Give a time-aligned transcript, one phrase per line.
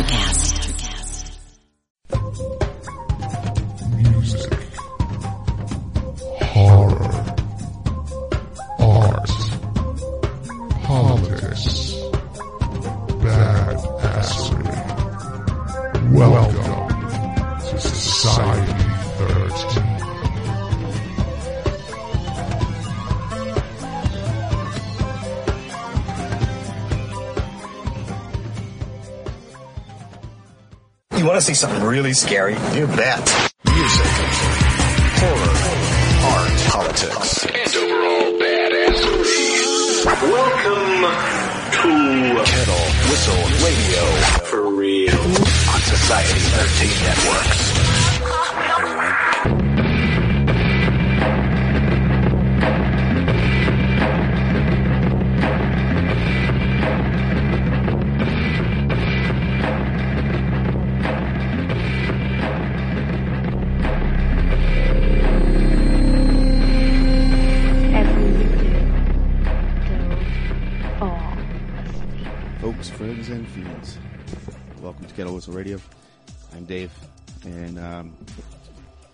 [0.00, 0.69] Electrocast.
[31.40, 32.52] To see something really scary?
[32.52, 33.52] You bet.
[33.64, 34.06] Music,
[35.20, 35.56] horror,
[36.36, 40.04] art, politics, and overall badassery.
[40.20, 41.00] Welcome
[41.72, 44.02] to kettle, whistle, radio
[44.44, 45.20] For Real
[45.72, 47.89] on Society 13 networks.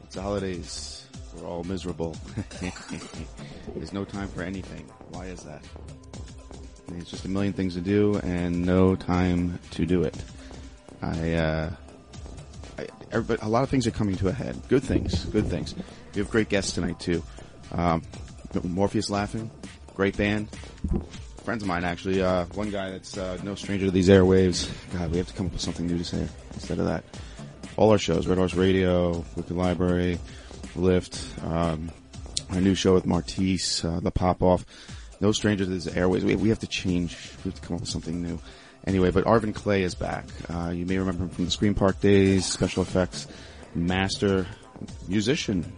[0.04, 1.06] It's the holidays.
[1.34, 2.16] We're all miserable.
[3.74, 4.86] There's no time for anything.
[5.10, 5.62] Why is that?
[6.94, 10.16] It's just a million things to do, and no time to do it.
[11.02, 11.70] I, uh,
[12.78, 14.60] I everybody, a lot of things are coming to a head.
[14.68, 15.74] Good things, good things.
[16.14, 17.22] We have great guests tonight too.
[17.72, 18.02] Um,
[18.62, 19.50] Morpheus laughing,
[19.94, 20.48] great band
[21.46, 22.20] friends of mine actually.
[22.20, 24.68] Uh, one guy that's uh, no stranger to these airwaves.
[24.92, 27.04] God, we have to come up with something new to say instead of that.
[27.76, 30.18] All our shows: Red Horse Radio, Wicked Library,
[30.74, 31.90] Lift, um,
[32.50, 34.64] our new show with Martise, uh, the Pop Off.
[35.20, 36.24] No stranger to these Airways.
[36.24, 37.16] We, we have to change.
[37.44, 38.38] We have to come up with something new.
[38.86, 40.26] Anyway, but Arvin Clay is back.
[40.48, 43.26] Uh, you may remember him from the Screen Park days, special effects
[43.76, 44.46] master,
[45.08, 45.70] musician,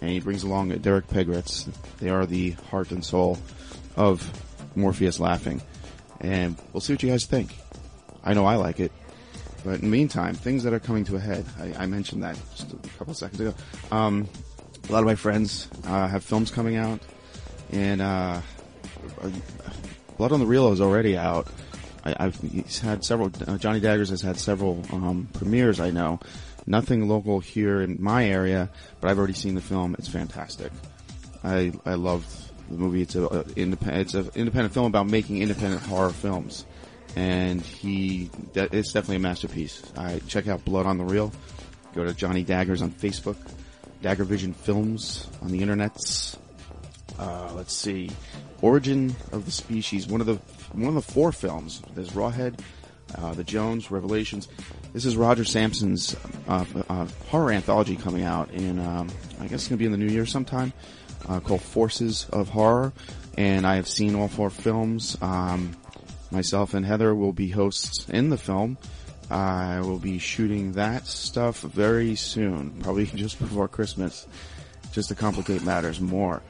[0.00, 1.70] and he brings along Derek Pegritz.
[1.98, 3.38] They are the heart and soul
[3.96, 4.28] of
[4.74, 5.62] Morpheus laughing.
[6.20, 7.56] And we'll see what you guys think.
[8.24, 8.92] I know I like it.
[9.64, 11.44] But in the meantime, things that are coming to a head.
[11.60, 13.54] I, I mentioned that just a couple seconds ago.
[13.90, 14.28] Um,
[14.88, 17.00] a lot of my friends uh, have films coming out,
[17.70, 18.40] and uh,
[20.16, 21.46] Blood on the Reel is already out.
[22.04, 23.30] I, I've he's had several.
[23.46, 25.80] Uh, Johnny Daggers has had several um, premieres.
[25.80, 26.20] I know.
[26.66, 29.96] Nothing local here in my area, but I've already seen the film.
[29.98, 30.72] It's fantastic.
[31.44, 32.24] I I love
[32.70, 33.02] the movie.
[33.02, 34.00] It's a, a independent.
[34.02, 36.64] It's an independent film about making independent horror films,
[37.16, 39.82] and he it's definitely a masterpiece.
[39.96, 41.32] I check out Blood on the Reel.
[41.94, 43.36] Go to Johnny Daggers on Facebook,
[44.00, 46.38] Dagger Vision Films on the internets.
[47.18, 48.10] Uh, let's see,
[48.62, 50.06] Origin of the Species.
[50.06, 50.36] One of the
[50.72, 51.82] one of the four films.
[51.94, 52.58] There's Rawhead,
[53.16, 54.48] uh, The Jones, Revelations.
[54.92, 56.16] This is Roger Sampson's
[56.48, 59.08] uh, uh, horror anthology coming out in, um,
[59.40, 60.72] I guess it's to be in the new year sometime,
[61.28, 62.92] uh, called Forces of Horror.
[63.36, 65.16] And I have seen all four films.
[65.22, 65.76] Um,
[66.32, 68.78] myself and Heather will be hosts in the film.
[69.30, 74.26] I will be shooting that stuff very soon, probably just before Christmas,
[74.92, 76.42] just to complicate matters more.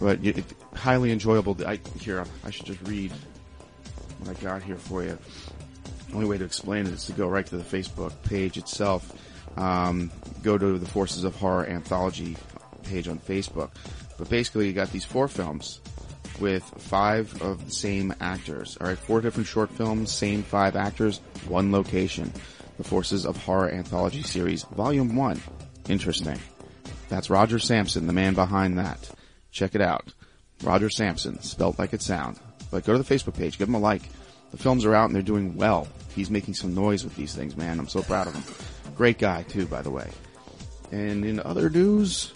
[0.00, 0.44] But it,
[0.74, 1.56] highly enjoyable.
[1.66, 3.12] I, here, I should just read
[4.18, 5.18] what I got here for you.
[6.08, 9.12] The only way to explain it is to go right to the Facebook page itself.
[9.56, 10.10] Um,
[10.42, 12.36] go to the Forces of Horror anthology
[12.84, 13.70] page on Facebook.
[14.18, 15.80] But basically, you got these four films
[16.40, 18.76] with five of the same actors.
[18.80, 22.32] All right, four different short films, same five actors, one location.
[22.76, 25.40] The Forces of Horror anthology series, Volume One.
[25.88, 26.38] Interesting.
[27.08, 29.10] That's Roger Sampson, the man behind that.
[29.52, 30.12] Check it out.
[30.62, 32.40] Roger Sampson, spelled like it sounds.
[32.70, 34.02] But go to the Facebook page, give him a like.
[34.50, 35.86] The films are out and they're doing well.
[36.14, 37.78] He's making some noise with these things, man.
[37.78, 38.94] I'm so proud of him.
[38.96, 40.10] Great guy too, by the way.
[40.90, 42.32] And in other news,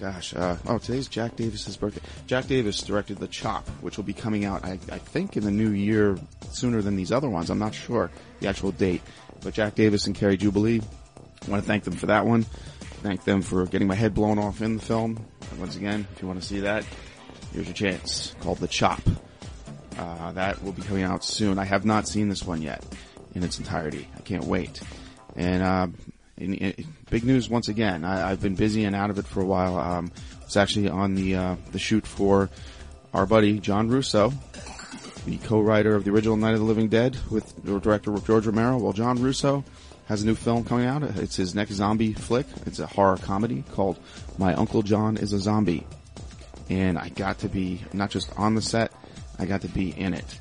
[0.00, 2.00] gosh, uh, oh, today's Jack Davis's birthday.
[2.26, 5.50] Jack Davis directed The Chop, which will be coming out, I, I think, in the
[5.50, 6.18] new year
[6.50, 7.50] sooner than these other ones.
[7.50, 8.10] I'm not sure
[8.40, 9.02] the actual date.
[9.42, 10.80] But Jack Davis and Carrie Jubilee,
[11.46, 12.42] I want to thank them for that one.
[13.02, 15.24] Thank them for getting my head blown off in the film.
[15.58, 16.84] Once again, if you want to see that,
[17.52, 18.34] here's your chance.
[18.40, 19.00] Called The Chop.
[19.98, 21.58] Uh, that will be coming out soon.
[21.58, 22.84] I have not seen this one yet
[23.34, 24.08] in its entirety.
[24.16, 24.80] I can't wait.
[25.36, 25.86] And uh,
[26.36, 28.04] big news once again.
[28.04, 29.78] I, I've been busy and out of it for a while.
[29.78, 30.12] Um,
[30.44, 32.50] was actually on the uh, the shoot for
[33.12, 34.32] our buddy John Russo,
[35.24, 38.78] the co-writer of the original Night of the Living Dead with director George Romero.
[38.78, 39.64] Well, John Russo
[40.06, 41.02] has a new film coming out.
[41.02, 42.46] It's his next zombie flick.
[42.64, 43.98] It's a horror comedy called
[44.38, 45.86] My Uncle John is a Zombie.
[46.68, 48.92] And I got to be not just on the set,
[49.38, 50.38] I got to be in it.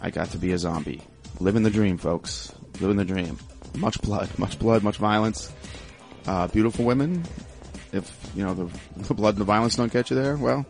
[0.00, 1.02] I got to be a zombie.
[1.40, 2.52] Living the dream, folks.
[2.80, 3.38] living the dream.
[3.74, 5.52] Much blood, much blood, much violence.
[6.26, 7.24] Uh, beautiful women.
[7.92, 10.64] If you know the, the blood and the violence don't get you there, well,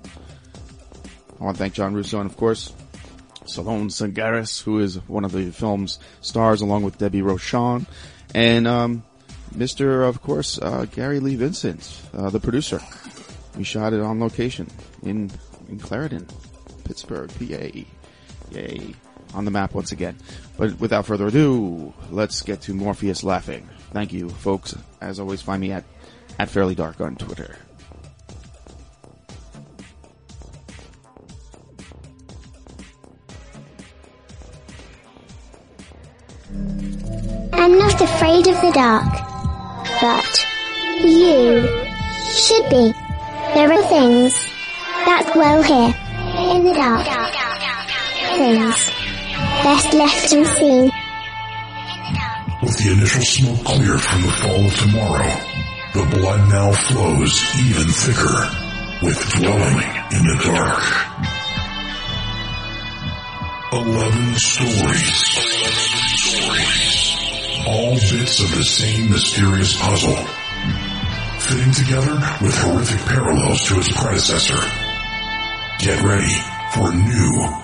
[1.40, 2.72] I want to thank John Russo and of course
[3.46, 7.86] Salone Sangaris, who is one of the film's stars, along with Debbie Rochon,
[8.34, 9.04] and um,
[9.54, 10.08] Mr.
[10.08, 12.80] of course uh, Gary Lee Vincent, uh, the producer.
[13.56, 14.68] We shot it on location
[15.02, 15.30] in
[15.68, 16.26] in Clarendon,
[16.84, 17.78] Pittsburgh, PA.
[18.50, 18.94] Yay.
[19.34, 20.16] On the map once again.
[20.56, 23.68] But without further ado, let's get to Morpheus laughing.
[23.92, 24.76] Thank you, folks.
[25.00, 25.84] As always, find me at,
[26.38, 27.56] at Fairly Dark on Twitter.
[37.52, 39.12] I'm not afraid of the dark.
[40.00, 40.46] But
[41.02, 41.66] you
[42.30, 42.92] should be.
[43.54, 44.34] There are things
[45.06, 45.94] that dwell here
[46.54, 47.06] in the dark.
[48.36, 49.03] Things
[49.62, 50.90] best left unseen.
[52.62, 55.30] With the initial smoke clear from the fall of tomorrow,
[55.92, 58.48] the blood now flows even thicker
[59.02, 59.80] with dwelling
[60.12, 60.82] in the dark.
[63.72, 65.20] Eleven stories.
[67.66, 70.16] All bits of the same mysterious puzzle.
[71.40, 74.60] Fitting together with horrific parallels to its predecessor.
[75.78, 76.34] Get ready
[76.72, 77.63] for new,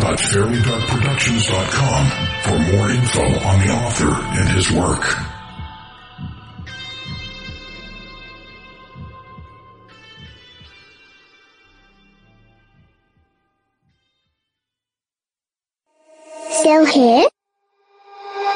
[0.00, 2.06] www.fairlydarkproductions.com
[2.42, 5.04] for more info on the author and his work.
[16.50, 17.26] Still here?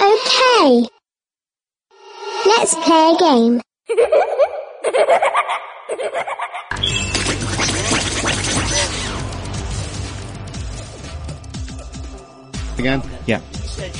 [0.00, 0.88] Okay.
[2.46, 3.60] Let's play a game.
[12.78, 13.02] Again?
[13.26, 13.40] Yeah.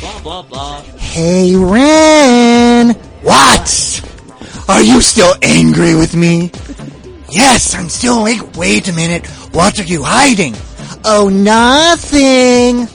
[0.00, 0.80] Blah blah blah.
[0.98, 2.94] Hey, Ren!
[3.22, 4.00] What?
[4.68, 6.50] Are you still angry with me?
[7.30, 8.56] Yes, I'm still awake.
[8.56, 9.26] Wait a minute.
[9.52, 10.54] What are you hiding?
[11.04, 12.86] Oh, nothing.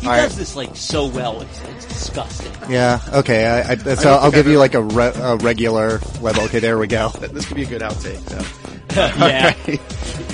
[0.00, 0.22] He All right.
[0.22, 1.40] does this like so well.
[1.42, 2.52] It's, it's disgusting.
[2.70, 3.46] Yeah, okay.
[3.46, 6.00] I, I, that's, I don't I'll, I'll give I've you like a, re- a regular
[6.20, 6.44] level.
[6.44, 7.10] Okay, there we go.
[7.20, 8.96] This could be a good outtake, though.
[9.26, 9.54] yeah.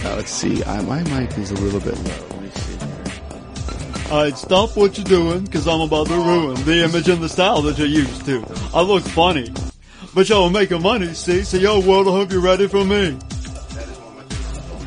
[0.05, 0.63] Uh, let's see.
[0.63, 2.36] I, my mic is a little bit low.
[4.11, 7.61] Alright, stop what you're doing, cause I'm about to ruin the image and the style
[7.63, 8.45] that you're used to.
[8.73, 9.53] I look funny.
[10.15, 11.43] But y'all are making money, see?
[11.43, 13.19] So yo, world, I hope you're ready for me.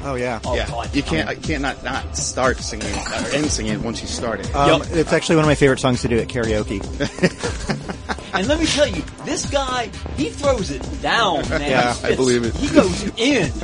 [0.06, 0.40] Oh, yeah.
[0.46, 0.96] Oh, yeah, God.
[0.96, 1.28] you can't.
[1.28, 4.56] I can't not, not start singing or end singing once you start it.
[4.56, 4.92] Um, Yup.
[4.92, 6.80] It's actually one of my favorite songs to do at karaoke.
[8.34, 11.62] And let me tell you, this guy, he throws it down, man.
[11.62, 12.56] Yeah, I believe it.
[12.56, 13.52] He goes in.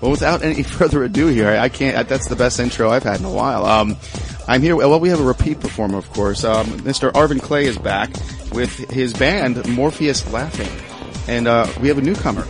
[0.00, 3.20] Well, without any further ado here, I, I can't, that's the best intro I've had
[3.20, 3.66] in a while.
[3.66, 3.96] Um,
[4.50, 6.42] I'm here, well, we have a repeat performer, of course.
[6.42, 7.12] Um, Mr.
[7.12, 8.10] Arvin Clay is back
[8.52, 10.68] with his band, Morpheus Laughing.
[11.28, 12.44] And, uh, we have a newcomer.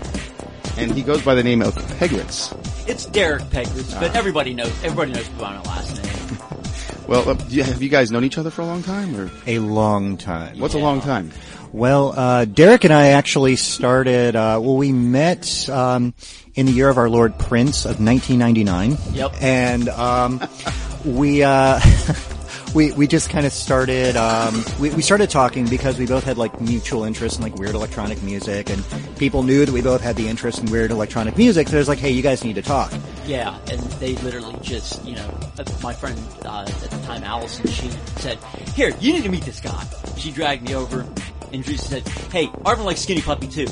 [0.78, 2.57] And he goes by the name of Pegritz.
[2.88, 6.07] It's Derek Pegritz, but everybody knows, everybody knows by my last name.
[7.07, 9.59] Well, uh, you- have you guys known each other for a long time, or A
[9.59, 10.61] long time.
[10.61, 11.33] what's a long time?
[11.73, 16.14] Well, uh, Derek and I actually started, uh, well, we met, um,
[16.54, 18.97] in the year of our Lord Prince of 1999.
[19.12, 19.35] Yep.
[19.42, 20.40] And, um,
[21.04, 21.80] we, uh,
[22.75, 26.38] we, we just kind of started, um, we, we started talking because we both had
[26.38, 28.85] like mutual interest in like weird electronic music and
[29.19, 31.69] people knew that we both had the interest in weird electronic music.
[31.69, 32.92] So it was like, hey, you guys need to talk.
[33.26, 37.69] Yeah, and they literally just, you know, uh, my friend uh, at the time, Allison,
[37.69, 38.38] she said,
[38.75, 41.07] "Here, you need to meet this guy." She dragged me over,
[41.52, 43.66] and she said, "Hey, Arvin likes Skinny Puppy too."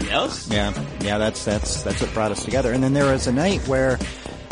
[0.00, 0.48] Yes.
[0.50, 2.72] Yeah, yeah, that's that's that's what brought us together.
[2.72, 3.98] And then there was a night where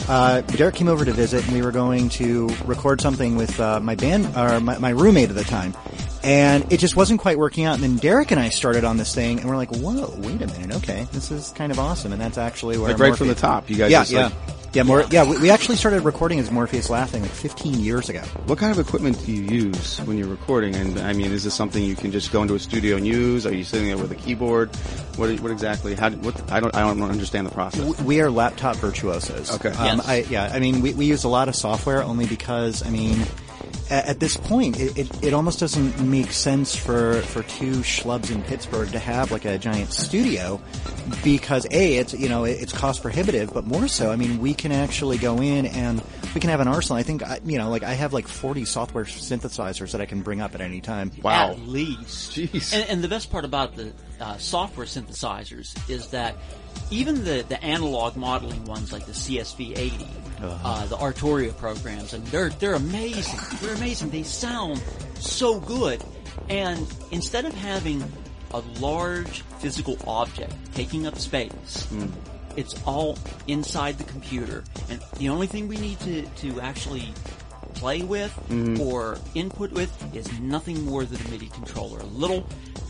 [0.08, 3.80] uh, Derek came over to visit, and we were going to record something with uh,
[3.80, 5.74] my band or my, my roommate at the time,
[6.22, 7.74] and it just wasn't quite working out.
[7.74, 10.46] And then Derek and I started on this thing, and we're like, "Whoa, wait a
[10.46, 13.34] minute, okay, this is kind of awesome." And that's actually where Like right from the
[13.34, 15.24] top, you guys Yeah, yeah, like, yeah, more, yeah.
[15.28, 18.20] We, we actually started recording as Morpheus Laughing like 15 years ago.
[18.46, 20.74] what kind of equipment do you use when you're recording?
[20.74, 23.46] And I mean, is this something you can just go into a studio and use?
[23.46, 24.74] Are you sitting there with a keyboard?
[25.16, 28.00] What, what exactly, how, what, I don't, I don't understand the process.
[28.02, 29.52] We are laptop virtuosos.
[29.54, 29.70] Okay.
[29.70, 30.08] Um, Yes.
[30.08, 33.18] I, yeah, I mean, we, we use a lot of software only because, I mean,
[33.92, 38.42] at, this point, it, it, it almost doesn't make sense for, for two schlubs in
[38.42, 40.60] Pittsburgh to have like a giant studio
[41.24, 44.54] because a it's you know it- it's cost prohibitive, but more so, I mean, we
[44.54, 46.02] can actually go in and
[46.34, 46.98] we can have an arsenal.
[46.98, 50.22] I think I- you know like I have like forty software synthesizers that I can
[50.22, 51.10] bring up at any time.
[51.22, 52.36] Wow, at least.
[52.72, 56.36] And, and the best part about the uh, software synthesizers is that
[56.90, 60.06] even the, the analog modeling ones like the CSV 80,
[60.42, 63.38] uh, the Arturia programs, and they're, they're amazing.
[63.60, 64.10] They're amazing.
[64.10, 64.82] They sound
[65.16, 66.02] so good.
[66.48, 68.02] And instead of having
[68.52, 71.86] a large physical object taking up space,
[72.56, 74.64] it's all inside the computer.
[74.90, 77.12] And the only thing we need to, to actually
[77.74, 78.78] play with Mhm.
[78.80, 82.00] or input with is nothing more than a MIDI controller.
[82.00, 82.46] A little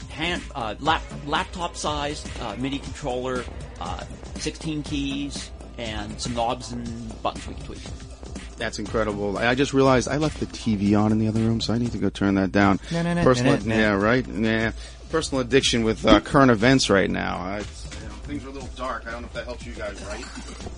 [0.08, 3.44] hand, uh, lap, laptop sized uh, MIDI controller,
[3.80, 4.04] uh,
[4.38, 7.80] 16 keys, and some knobs and buttons we can tweak.
[8.58, 9.38] That's incredible.
[9.38, 11.78] I I just realized I left the TV on in the other room, so I
[11.78, 12.78] need to go turn that down.
[12.92, 13.80] No, no, no, Personal, no, no, no.
[13.80, 14.26] yeah, right.
[14.28, 14.72] Yeah,
[15.10, 17.36] personal addiction with uh, current events right now.
[17.38, 17.64] I, you know,
[18.32, 19.06] things are a little dark.
[19.06, 20.24] I don't know if that helps you guys, right?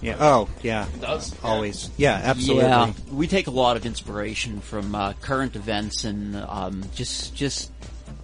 [0.02, 0.16] Yeah.
[0.18, 0.86] Oh, yeah.
[0.94, 1.34] It does.
[1.42, 1.90] Always.
[1.96, 2.64] Yeah, absolutely.
[2.64, 7.70] Yeah, we take a lot of inspiration from uh, current events and um, just just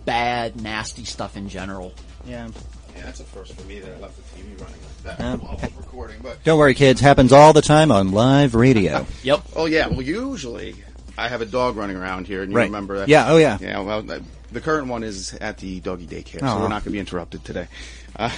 [0.05, 1.93] bad, nasty stuff in general.
[2.27, 2.49] Yeah.
[2.97, 5.37] Yeah, that's a first for me that I left the TV running like that Yeah.
[5.37, 6.17] while we're recording.
[6.23, 7.01] But Don't worry, kids.
[7.01, 9.07] Happens all the time on live radio.
[9.23, 9.43] Yep.
[9.57, 9.87] Oh yeah.
[9.87, 10.75] Well, usually
[11.17, 12.65] I have a dog running around here, and you Right.
[12.65, 13.09] remember that?
[13.09, 13.59] Yeah, oh, yeah.
[13.61, 13.81] Yeah.
[13.81, 14.23] Well, the-
[14.53, 17.45] the current one is at the doggy daycare, so we're not going to be interrupted
[17.45, 17.69] today.
[18.17, 18.31] Uh,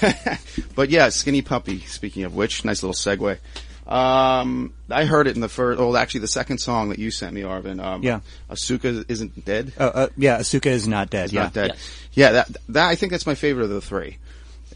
[0.74, 1.80] but yeah, skinny puppy.
[1.80, 3.38] Speaking of which, nice little segue.
[3.86, 7.34] Um, I heard it in the first, well, actually the second song that you sent
[7.34, 7.82] me, Arvin.
[7.82, 8.20] Um, Yeah.
[8.50, 9.72] Asuka isn't dead.
[9.78, 11.24] Uh, uh, yeah, Asuka is not dead.
[11.24, 11.42] It's yeah.
[11.42, 11.72] not dead.
[12.12, 14.18] Yeah, that, that I think that's my favorite of the three.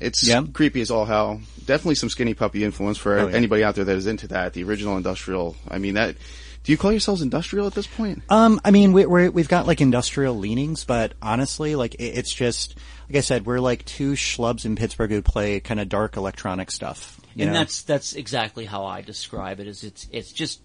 [0.01, 0.43] It's Yeah.
[0.53, 1.41] creepy as all hell.
[1.65, 3.35] Definitely some skinny puppy influence for Oh, yeah.
[3.35, 4.53] anybody out there that is into that.
[4.55, 5.57] The original industrial.
[5.69, 6.17] I mean that.
[6.67, 8.25] Do you call yourselves industrial at this point?
[8.29, 12.35] Um, I mean, we, we're, we've got like industrial leanings, but honestly, like it, it's
[12.35, 12.75] just
[13.09, 16.73] like I said, we're like two schlubs in Pittsburgh who play kind of dark electronic
[16.73, 17.21] stuff.
[17.37, 17.61] you and know?
[17.61, 19.69] that's that's exactly how I describe it.
[19.69, 20.61] Is it's it's just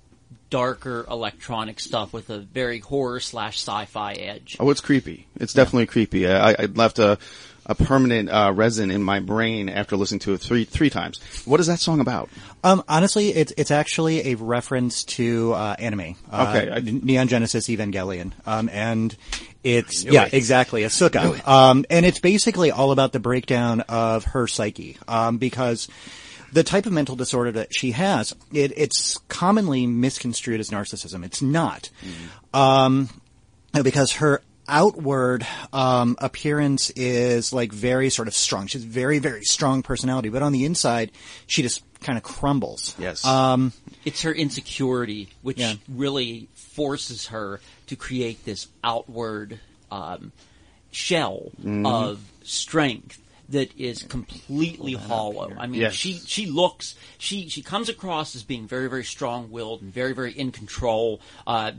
[0.49, 4.57] darker electronic stuff with a very horror slash sci-fi edge.
[4.59, 5.27] Oh, it's creepy.
[5.35, 6.27] It's definitely creepy.
[6.27, 7.19] I, I left a
[7.65, 11.19] a permanent uh, resin in my brain after listening to it three three times.
[11.45, 12.29] What is that song about?
[12.63, 16.15] Um, honestly, it's it's actually a reference to uh, anime.
[16.31, 18.33] Uh, Okay, I- Neon Genesis Evangelion.
[18.45, 19.15] Um, and
[19.63, 20.33] it's yeah, it.
[20.33, 21.47] exactly, Asuka.
[21.47, 24.97] Um, and it's basically all about the breakdown of her psyche.
[25.07, 25.87] Um, because
[26.51, 31.23] the type of mental disorder that she has, it, it's commonly misconstrued as narcissism.
[31.23, 31.89] It's not.
[32.53, 33.07] Um,
[33.83, 34.41] because her
[34.71, 38.65] outward um, appearance is like very sort of strong.
[38.67, 41.11] She's very, very strong personality, but on the inside,
[41.45, 42.95] she just kind of crumbles.
[42.97, 43.23] Yes.
[43.25, 43.73] Um,
[44.05, 45.75] It's her insecurity which Yeah.
[45.87, 49.59] really forces her to create this outward
[49.91, 50.31] um,
[50.91, 51.85] shell Mhm.
[51.85, 55.53] of strength that is completely hollow.
[55.59, 55.93] I mean, Yes.
[55.93, 60.13] she she looks she she comes across as being very very strong willed and very
[60.13, 61.19] very in control.
[61.45, 61.73] Uh,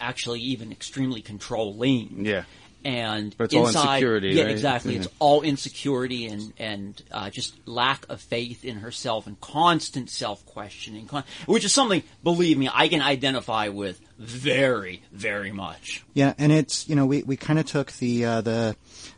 [0.00, 2.24] actually, even extremely controlling.
[2.24, 2.44] Yeah.
[2.84, 4.52] And But it's all inside, insecurity, yeah, right?
[4.52, 4.96] exactly.
[4.96, 5.12] It's Mhm.
[5.18, 11.08] all insecurity and and uh, just lack of faith in herself and constant self questioning,
[11.46, 16.04] which is something, believe me, I can identify with very very much.
[16.14, 18.76] Yeah, and it's you know we, we kind of took the uh, the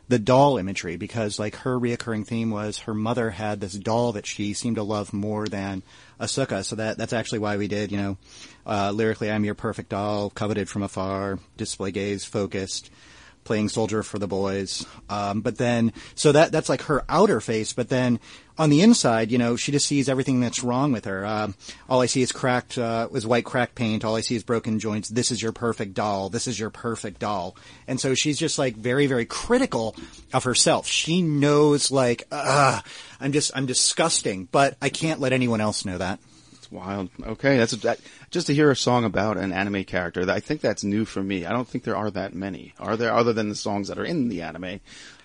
[0.09, 4.25] the doll imagery because like her reoccurring theme was her mother had this doll that
[4.25, 5.83] she seemed to love more than
[6.19, 8.17] Asuka, so that that's actually why we did you know
[8.65, 12.89] uh, lyrically I'm your perfect doll, coveted from afar, display gaze focused.
[13.43, 17.73] Playing soldier for the boys, um, but then so that that's like her outer face.
[17.73, 18.19] But then
[18.59, 21.25] on the inside, you know, she just sees everything that's wrong with her.
[21.25, 21.55] Um,
[21.89, 24.05] all I see is cracked, uh, is white crack paint.
[24.05, 25.09] All I see is broken joints.
[25.09, 26.29] This is your perfect doll.
[26.29, 27.55] This is your perfect doll.
[27.87, 29.95] And so she's just like very, very critical
[30.33, 30.85] of herself.
[30.85, 36.19] She knows like, I'm just, I'm disgusting, but I can't let anyone else know that.
[36.71, 37.09] It's wild.
[37.21, 37.99] Okay, that's that,
[38.29, 40.29] just to hear a song about an anime character.
[40.29, 41.45] I think that's new for me.
[41.45, 42.73] I don't think there are that many.
[42.79, 44.79] Are there other than the songs that are in the anime?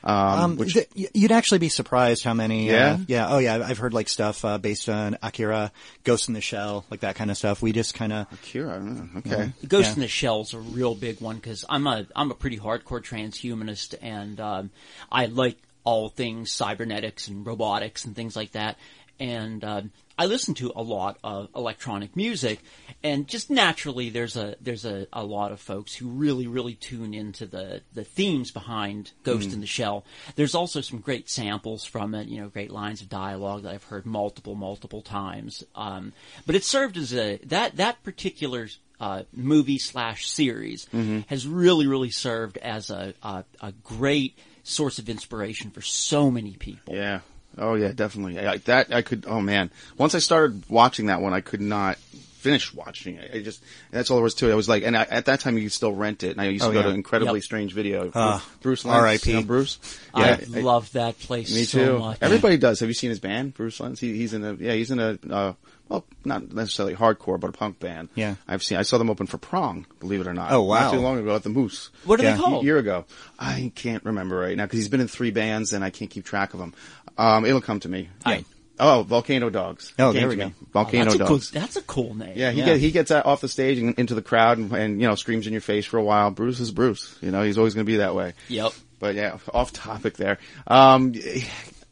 [0.04, 2.66] Um, Um, which th- you'd actually be surprised how many.
[2.68, 2.94] Yeah?
[2.94, 3.26] Uh, yeah.
[3.28, 3.64] Oh, yeah.
[3.64, 5.72] I've heard like stuff uh, based on Akira,
[6.04, 7.62] Ghost in the Shell, like that kind of stuff.
[7.62, 9.08] We just kind of Akira.
[9.18, 9.52] Okay.
[9.66, 9.94] Ghost Yeah.
[9.94, 13.94] in the Shell's a real big one because I'm a I'm a pretty hardcore transhumanist
[14.02, 14.70] and um,
[15.10, 18.78] I like all things cybernetics and robotics and things like that.
[19.18, 22.60] And um, I listen to a lot of electronic music,
[23.02, 27.12] and just naturally, there's a there's a, a lot of folks who really really tune
[27.14, 29.54] into the the themes behind Ghost Mm.
[29.54, 30.04] in the Shell.
[30.36, 33.84] There's also some great samples from it, you know, great lines of dialogue that I've
[33.84, 35.62] heard multiple multiple times.
[35.74, 36.12] Um,
[36.46, 38.68] but it served as a that that particular
[38.98, 41.20] uh, movie slash series Mm-hmm.
[41.26, 46.52] has really, really served as a, a a great source of inspiration for so many
[46.54, 46.94] people.
[46.94, 47.20] Yeah.
[47.58, 48.38] Oh yeah, definitely.
[48.44, 49.24] I, that I could.
[49.26, 53.30] Oh man, once I started watching that one, I could not finish watching it.
[53.34, 54.52] I just that's all there was to it.
[54.52, 56.30] I was like, and I, at that time you could still rent it.
[56.32, 56.86] And I used to Oh, go yeah.
[56.86, 57.44] to Incredibly Yep.
[57.44, 58.10] Strange Video.
[58.14, 59.30] Ah, Bruce Lentz, R.I.P..
[59.30, 59.78] you know, Bruce.
[60.14, 61.98] I I- love that place Me so too.
[61.98, 62.18] much.
[62.20, 62.80] Everybody does.
[62.80, 64.00] Have you seen his band, Bruce Lentz?
[64.00, 65.52] He, he's in a yeah, he's in a uh,
[65.88, 68.08] well, not necessarily hardcore, but a punk band.
[68.16, 68.34] Yeah.
[68.48, 68.76] I've seen.
[68.76, 69.86] I saw them open for Prong.
[70.00, 70.50] Believe it or not.
[70.50, 70.80] Oh, wow.
[70.80, 71.90] Not too long ago at the Moose.
[72.04, 72.32] What are Yeah.
[72.32, 72.64] they A called?
[72.64, 73.04] year ago.
[73.38, 76.24] I can't remember right now because he's been in three bands and I can't keep
[76.24, 76.74] track of them.
[77.18, 78.08] Um, it'll come to me.
[78.24, 78.44] Aye.
[78.78, 79.94] Oh, Volcano Dogs.
[79.98, 80.50] Oh, Came there to we me.
[80.50, 80.66] go.
[80.72, 81.26] Volcano that's a cool.
[81.28, 81.50] Dogs.
[81.50, 82.34] That's a cool name.
[82.36, 82.66] Yeah, he Yeah.
[82.66, 85.14] Get, he gets out off the stage and into the crowd and, and you know
[85.14, 86.30] screams in your face for a while.
[86.30, 87.16] Bruce is Bruce.
[87.22, 88.34] You know he's always going to be that way.
[88.48, 88.72] Yep.
[88.98, 90.38] But yeah, off topic there.
[90.66, 91.14] Um,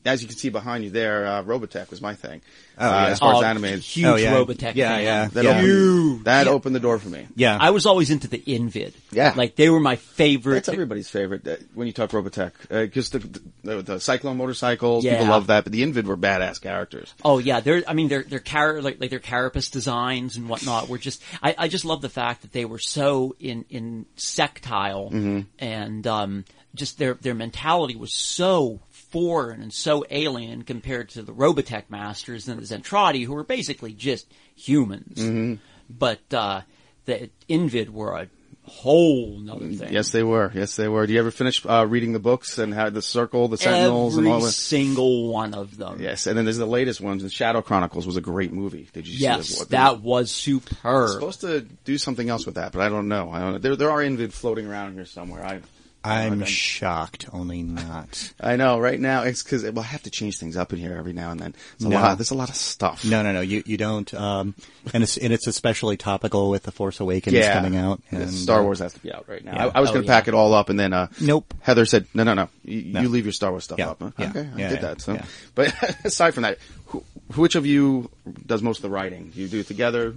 [0.04, 2.42] as you can see behind you there, uh, Robotech was my thing.
[2.76, 3.06] Oh, uh, yeah.
[3.08, 4.32] As far as Oh, animated, Huge Oh, yeah.
[4.34, 5.02] Robotech Yeah, fan.
[5.04, 5.28] yeah.
[5.28, 5.58] that, Yeah.
[5.60, 7.26] opened, that opened the door for me.
[7.36, 7.56] Yeah.
[7.60, 8.94] I was always into the Invid.
[9.12, 9.32] Yeah.
[9.36, 10.54] Like they were my favorite.
[10.54, 13.18] That's everybody's favorite uh, when you talk Robotech, because the,
[13.62, 15.64] the the Cyclone motorcycles, people love that.
[15.64, 17.14] But the Invid were badass characters.
[17.24, 17.82] Oh yeah, they're.
[17.86, 21.22] I mean, their their car like like their carapace designs and whatnot were just.
[21.42, 25.40] I, I just love the fact that they were so in insectile Mm-hmm.
[25.58, 26.44] and um,
[26.74, 28.80] just their their mentality was so
[29.14, 33.92] foreign and so alien compared to the Robotech masters and the Zentraedi, who were basically
[33.92, 35.18] just humans.
[35.18, 35.54] Mm-hmm.
[35.88, 36.62] But uh,
[37.04, 38.28] the Invid were a
[38.66, 39.92] whole nother thing.
[39.92, 40.50] Yes, they were.
[40.54, 41.06] Yes, they were.
[41.06, 44.26] Do you ever finish uh, reading the books and how the Circle, the Sentinels, Every
[44.30, 44.50] and all that?
[44.52, 46.00] single one of them.
[46.00, 47.22] Yes, and then there's the latest ones.
[47.22, 48.88] The Shadow Chronicles was a great movie.
[48.92, 49.64] Did you see Yes, this?
[49.68, 51.10] that was superb.
[51.10, 53.30] supposed to do something else with that, but I don't know.
[53.30, 53.58] I don't know.
[53.58, 55.44] There, there are Invid floating around here somewhere.
[55.44, 55.60] I,
[56.04, 58.32] I'm shocked, only not.
[58.40, 58.78] I know.
[58.78, 61.30] Right now, it's because well, I have to change things up in here every now
[61.30, 61.54] and then.
[61.80, 61.90] A No.
[61.98, 62.18] lot.
[62.18, 63.04] There's a lot of stuff.
[63.06, 63.40] No, no, no.
[63.40, 64.12] You you don't.
[64.12, 64.54] Um,
[64.92, 68.02] and it's and it's especially topical with the Force Awakens yeah, coming out.
[68.12, 69.54] Yeah, And, Star uh, Wars has to be out right now.
[69.54, 69.66] yeah.
[69.66, 70.18] I, I was Oh, going to yeah.
[70.18, 71.54] pack it all up, and then uh, Nope.
[71.60, 72.48] Heather said, "No, no, no.
[72.64, 73.00] You, No.
[73.00, 75.00] you leave your Star Wars stuff Yeah, up." yeah, Okay, I did yeah, that.
[75.00, 75.24] So, yeah.
[75.54, 75.72] but
[76.04, 77.02] aside from that, who,
[77.36, 78.10] which of you
[78.46, 79.30] does most of the writing?
[79.34, 80.14] Do you do it together?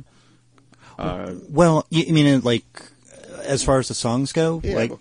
[1.00, 2.66] Uh, Well, you, I mean, like
[3.44, 4.76] as far as the songs go, Yeah.
[4.76, 4.90] like.
[4.92, 5.00] Well,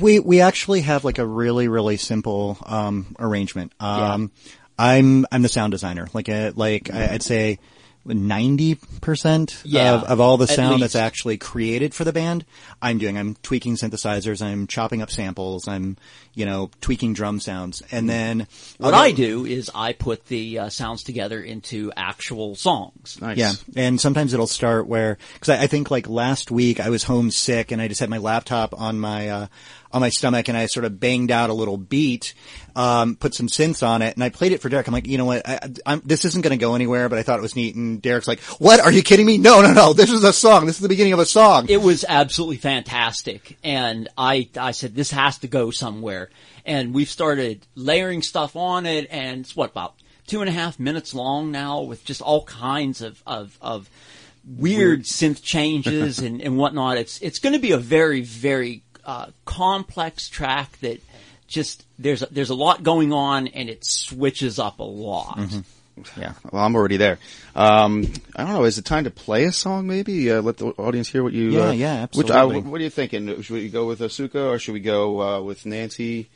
[0.00, 3.72] we we actually have like a really really simple um, arrangement.
[3.78, 4.32] Um,
[4.76, 6.08] I'm I'm the sound designer.
[6.12, 7.58] Like a, like I- I'd say
[8.04, 12.44] ninety percent Yeah, of, of all the sound that's actually created for the band.
[12.82, 13.16] I'm doing.
[13.16, 14.42] I'm tweaking synthesizers.
[14.42, 15.66] I'm chopping up samples.
[15.68, 15.96] I'm
[16.34, 18.46] you know tweaking drum sounds, and then
[18.78, 23.18] What other- I do is I put the uh, sounds together into actual songs.
[23.20, 23.36] nice.
[23.38, 27.04] Yeah, and sometimes it'll start where because I, I think like last week I was
[27.04, 29.46] homesick and I just had my laptop on my uh,
[29.94, 32.34] on my stomach and I sort of banged out a little beat,
[32.74, 34.88] um, put some synths on it, and I played it for Derek.
[34.88, 37.22] I'm like, you know what, I, I'm, this isn't going to go anywhere, but I
[37.22, 37.76] thought it was neat.
[37.76, 38.80] And Derek's like, "What?
[38.80, 39.38] Are you kidding me?
[39.38, 39.92] No, no, no!
[39.92, 40.66] This is a song.
[40.66, 44.96] This is the beginning of a song." It was absolutely fantastic, and I I said
[44.96, 46.30] this has to go somewhere,
[46.66, 49.94] and we've started layering stuff on it, and it's what about
[50.26, 53.88] two and a half minutes long now with just all kinds of of of
[54.44, 56.98] weird synth changes and and whatnot.
[56.98, 61.00] It's it's going to be a very very uh, complex track that
[61.46, 65.38] just there's a, there's a lot going on, and it switches up a lot.
[66.16, 66.32] yeah.
[66.50, 67.18] Well, I'm already there.
[67.54, 68.64] Um, I don't know.
[68.64, 69.86] Is it time to play a song?
[69.86, 71.50] Maybe uh, let the audience hear what you.
[71.50, 72.70] Yeah, uh, yeah, Which, uh, absolutely.
[72.70, 73.42] what are you thinking?
[73.42, 76.28] Should we go with Asuka or should we go uh, with Nancy?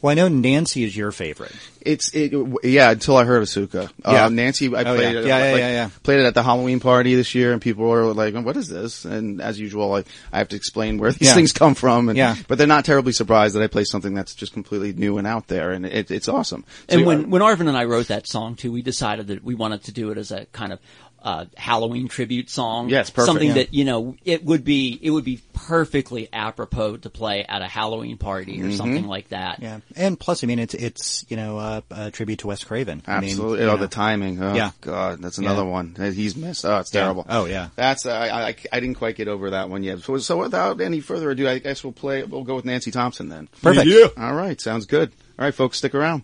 [0.00, 1.52] Well, I know Nancy is your favorite.
[1.80, 2.32] It's it,
[2.62, 2.90] yeah.
[2.92, 3.90] Until I heard Asuka.
[4.06, 4.26] Yeah.
[4.26, 5.20] Uh, Nancy, I Oh, played yeah.
[5.20, 5.26] it.
[5.26, 5.90] Yeah, yeah, like, yeah, yeah.
[6.02, 9.04] Played it at the Halloween party this year, and people were like, "What is this?"
[9.04, 11.34] And as usual, I, I have to explain where these Yeah.
[11.34, 12.08] things come from.
[12.10, 12.36] And, Yeah.
[12.46, 15.48] But they're not terribly surprised that I play something that's just completely new and out
[15.48, 16.64] there, and it, it's awesome.
[16.88, 19.54] So, And when when Arvin and I wrote that song too, we decided that we
[19.54, 20.78] wanted to do it as a kind of
[21.22, 22.88] uh, Halloween tribute song.
[22.88, 23.26] Yes, perfect.
[23.26, 23.54] Something Yeah.
[23.54, 27.66] that you know it would be it would be perfectly apropos to play at a
[27.66, 28.76] Halloween party or Mm-hmm.
[28.76, 29.60] something like that.
[29.60, 33.02] Yeah, and plus, I mean, it's it's you know uh, a tribute to Wes Craven.
[33.06, 33.64] I mean, Absolutely.
[33.66, 33.76] oh, know.
[33.78, 34.42] the timing.
[34.42, 34.70] Oh, Yeah.
[34.80, 35.68] God, that's another Yeah.
[35.70, 35.94] one.
[35.94, 36.64] that He's missed.
[36.64, 37.02] Oh, it's Yeah.
[37.02, 37.26] terrible.
[37.28, 37.68] Oh, yeah.
[37.76, 40.00] That's, uh, I, I, I didn't quite get over that one yet.
[40.00, 43.28] So, so without any further ado, I guess we'll play, we'll go with Nancy Thompson
[43.28, 43.48] then.
[43.62, 44.18] Perfect.
[44.18, 44.60] All right.
[44.60, 45.10] Sounds good.
[45.38, 46.22] All right, folks, stick around.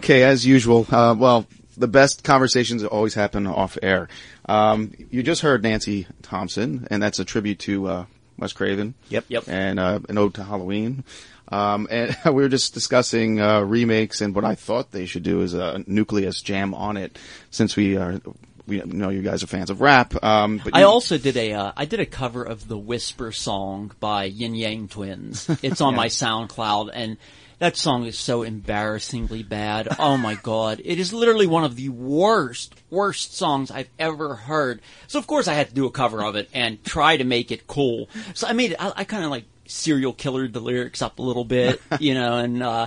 [0.00, 0.86] Okay, as usual.
[0.90, 4.08] Uh, well, the best conversations always happen off air.
[4.48, 8.04] Um, you just heard Nancy Thompson, and that's a tribute to uh,
[8.38, 8.94] Wes Craven.
[9.10, 9.26] Yep.
[9.28, 9.44] Yep.
[9.46, 11.04] And uh, an ode to Halloween.
[11.48, 15.42] Um, and we were just discussing uh, remakes, and what I thought they should do
[15.42, 17.18] is a nucleus jam on it,
[17.50, 18.22] since we are.
[18.70, 20.14] We know you guys are fans of rap.
[20.22, 23.32] Um, but I you- also did a uh, I did a cover of the Whisper
[23.32, 25.50] song by Ying Yang Twins.
[25.62, 27.16] It's on my SoundCloud, and
[27.58, 29.88] that song is so embarrassingly bad.
[29.98, 34.80] Oh my god, it is literally one of the worst worst songs I've ever heard.
[35.08, 37.50] So of course I had to do a cover of it and try to make
[37.50, 38.08] it cool.
[38.34, 38.76] So I made it.
[38.80, 42.38] I, I kind of like serial killered the lyrics up a little bit, you know,
[42.38, 42.86] and uh,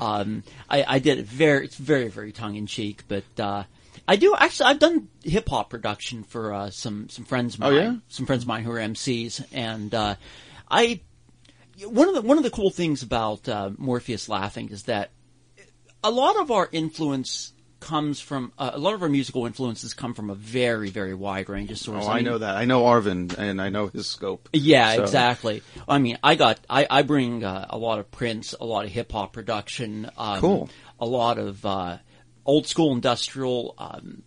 [0.00, 1.66] um, I, I did it very.
[1.66, 3.24] It's very very tongue in cheek, but.
[3.38, 3.64] Uh,
[4.08, 4.66] I do actually.
[4.66, 7.72] I've done hip hop production for uh, some some friends of mine.
[7.72, 7.84] Oh, mine.
[7.84, 7.96] yeah?
[8.08, 10.14] some friends of mine who are MCs, and uh,
[10.70, 11.00] I
[11.84, 15.10] one of the one of the cool things about uh, Morpheus laughing is that
[16.02, 20.14] a lot of our influence comes from uh, a lot of our musical influences come
[20.14, 22.08] from a very very wide range of sources.
[22.08, 22.56] Oh, I, mean, know that.
[22.56, 24.48] I know Arvin, and I know his scope.
[24.54, 25.62] yeah, So- exactly.
[25.86, 28.90] I mean, I got I, I bring uh, a lot of Prince, a lot of
[28.90, 30.70] hip hop production, um, Cool.
[30.98, 31.98] a lot of uh,
[32.48, 34.22] old school industrial, um,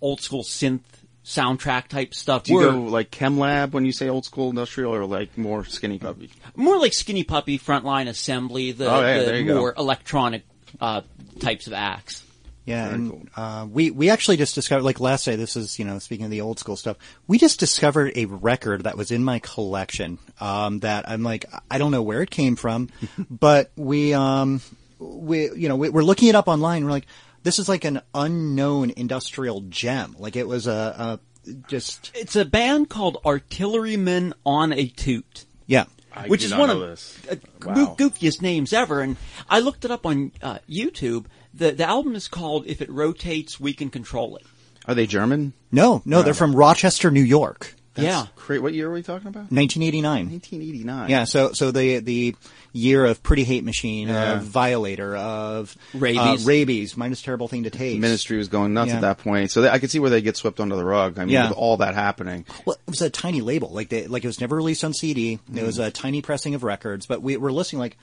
[0.00, 0.80] old school synth
[1.24, 2.44] soundtrack type stuff.
[2.44, 5.36] Do you We're go like Chem Lab when you say old school industrial, or like
[5.36, 6.30] more skinny puppy?
[6.56, 9.54] more like Skinny Puppy, Frontline Assembly, the, Oh, yeah, the there you go.
[9.58, 10.42] more electronic
[10.80, 11.00] uh,
[11.40, 12.22] types of acts.
[12.66, 13.22] Yeah, Very and cool.
[13.36, 15.36] uh, we we actually just discovered like last day.
[15.36, 16.96] This is you know speaking of the old school stuff.
[17.26, 20.18] We just discovered a record that was in my collection.
[20.40, 22.88] Um, that I'm like I don't know where it came from,
[23.30, 24.62] but we um
[24.98, 26.84] we you know we, we're looking it up online.
[26.86, 27.06] We're like
[27.44, 30.16] this is like an unknown industrial gem.
[30.18, 35.44] Like it was a, a just It's a band called Artillerymen on a Toot.
[35.66, 35.84] yeah.
[36.16, 36.92] I which is one of the
[37.32, 37.94] uh, Wow.
[37.96, 39.00] goo- goofiest names ever.
[39.00, 39.16] And
[39.50, 41.26] I looked it up on uh, YouTube.
[41.52, 44.46] The the album is called "If It Rotates, We Can Control It."
[44.86, 45.54] Are they German?
[45.72, 48.60] No, no, they're from Rochester, New York, yeah, Great.
[48.62, 49.50] What year are we talking about?
[49.52, 50.30] 1989.
[50.30, 51.10] 1989.
[51.10, 52.34] Yeah, so so the the
[52.72, 54.34] year of Pretty Hate Machine, Yeah.
[54.34, 56.18] of Violator, of Rabies.
[56.44, 58.00] uh, rabies, minus terrible thing to taste.
[58.00, 58.96] Ministry was going nuts Yeah.
[58.96, 61.18] at that point, so they, I could see where they get swept under the rug.
[61.18, 61.48] I mean, Yeah.
[61.48, 62.44] with all that happening.
[62.66, 65.38] Well, it was a tiny label, like they, like it was never released on CD.
[65.54, 65.86] It was Mm.
[65.86, 67.96] a tiny pressing of records, but we were listening like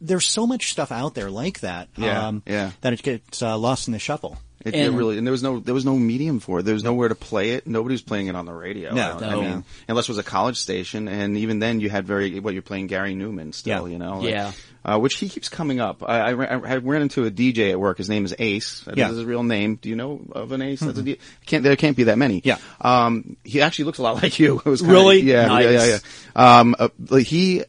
[0.00, 1.88] There's so much stuff out there like that.
[1.96, 2.72] Yeah, um, yeah.
[2.80, 4.36] That it gets uh, lost in the shuffle.
[4.66, 6.64] It, it And- really, and there was no, there was no medium for it.
[6.64, 7.66] There was nowhere to play it.
[7.66, 8.92] Nobody was playing it on the radio.
[8.92, 12.06] No, I, I mean, unless it was a college station, and even then, you had
[12.06, 13.86] very what you're playing Gary Numan still.
[13.86, 13.92] Yeah.
[13.92, 14.52] You know, like, Yeah.
[14.84, 16.02] uh, which he keeps coming up.
[16.02, 17.98] I, I, ran- I ran into a DJ at work.
[17.98, 18.80] His name is Ace.
[18.80, 19.08] That Yeah.
[19.10, 19.76] is his real name.
[19.76, 20.80] Do you know of an Ace?
[20.80, 22.40] That's a D- can't there can't be that many.
[22.44, 22.58] Yeah.
[22.80, 24.58] Um, he actually looks a lot like you.
[24.58, 25.20] It was kinda- Really?
[25.20, 25.64] yeah, Nice.
[25.64, 25.98] yeah, yeah,
[26.34, 26.58] yeah.
[26.60, 27.62] Um, uh, he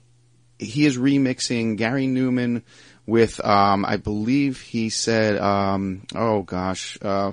[0.59, 2.63] he is remixing Gary Numan
[3.07, 7.31] with um I believe he said um oh gosh uh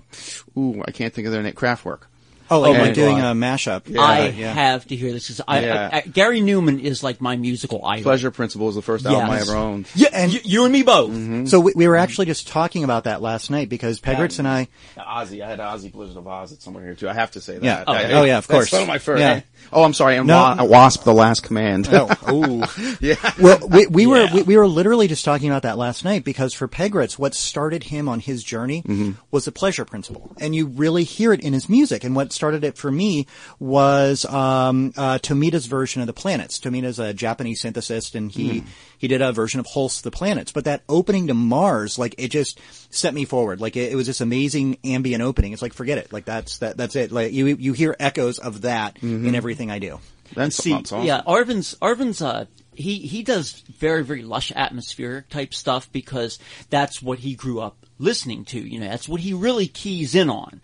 [0.56, 2.02] ooh I can't think of their name Kraftwerk.
[2.50, 3.37] Oh, like Oh my we're doing God.
[3.37, 3.96] a mashup.
[3.98, 4.52] I yeah.
[4.52, 5.88] have to hear this because I, Yeah.
[5.92, 8.02] I, I- Gary Numan is like my musical idol.
[8.04, 9.88] Pleasure Principle is the first album I ever owned.
[9.94, 11.11] Yeah, And- you, you and me both.
[11.11, 11.46] Mm-hmm.
[11.46, 14.68] So we, we were actually just talking about that last night because Pegritz and I.
[14.98, 17.09] Ozzy, I had Ozzy Blizzard of Oz somewhere here too.
[17.09, 17.62] I have to say that.
[17.64, 17.85] Yeah.
[17.87, 18.72] I- Oh, yeah, of that's course.
[18.72, 19.20] one of my first.
[19.20, 19.40] Yeah.
[19.72, 20.16] Oh, I'm sorry.
[20.16, 20.37] And No.
[20.59, 21.90] Wa- Wasp, The Last Command.
[21.90, 22.09] No.
[22.26, 23.14] Oh, yeah.
[23.40, 24.35] well, we, we were Yeah.
[24.35, 27.85] we, we were literally just talking about that last night because for Pegritz, what started
[27.85, 29.12] him on his journey Mm-hmm.
[29.30, 32.04] was the pleasure principle, and you really hear it in his music.
[32.04, 33.26] And what started it for me
[33.58, 36.58] was um, uh, Tomita's version of the planets.
[36.58, 38.66] Tomita's a Japanese synthesist, and he Mm.
[38.98, 40.52] he did a version of Holst the Planets.
[40.52, 42.60] But that opening to Mars, like it just
[42.92, 43.60] set me forward.
[43.60, 45.52] Like it, it was this amazing ambient opening.
[45.52, 46.12] It's like forget it.
[46.12, 47.10] Like that's that that's it.
[47.12, 49.26] Like you you hear echoes of that Mm-hmm.
[49.28, 50.00] in everything I do.
[50.34, 51.02] That's, See, awesome.
[51.04, 56.38] yeah, Arvin's Arvin's uh he he does very very lush atmospheric type stuff because
[56.70, 58.58] that's what he grew up listening to.
[58.60, 60.60] You know, that's what he really keys in on.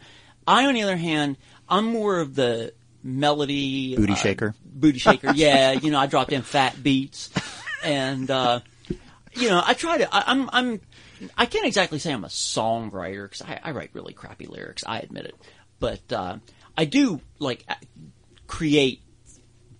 [0.46, 1.36] I, on the other hand,
[1.70, 4.54] I'm more of the melody Booty uh, shaker.
[4.64, 5.32] booty shaker.
[5.34, 7.30] Yeah, you know, I dropped in fat beats,
[7.84, 8.60] and uh,
[9.34, 10.14] you know, I try to.
[10.14, 10.80] I, I'm I'm
[11.36, 14.82] I can't exactly say I'm a songwriter because I, I write really crappy lyrics.
[14.86, 15.34] I admit it,
[15.78, 16.38] but uh,
[16.76, 17.64] I do like
[18.46, 19.02] create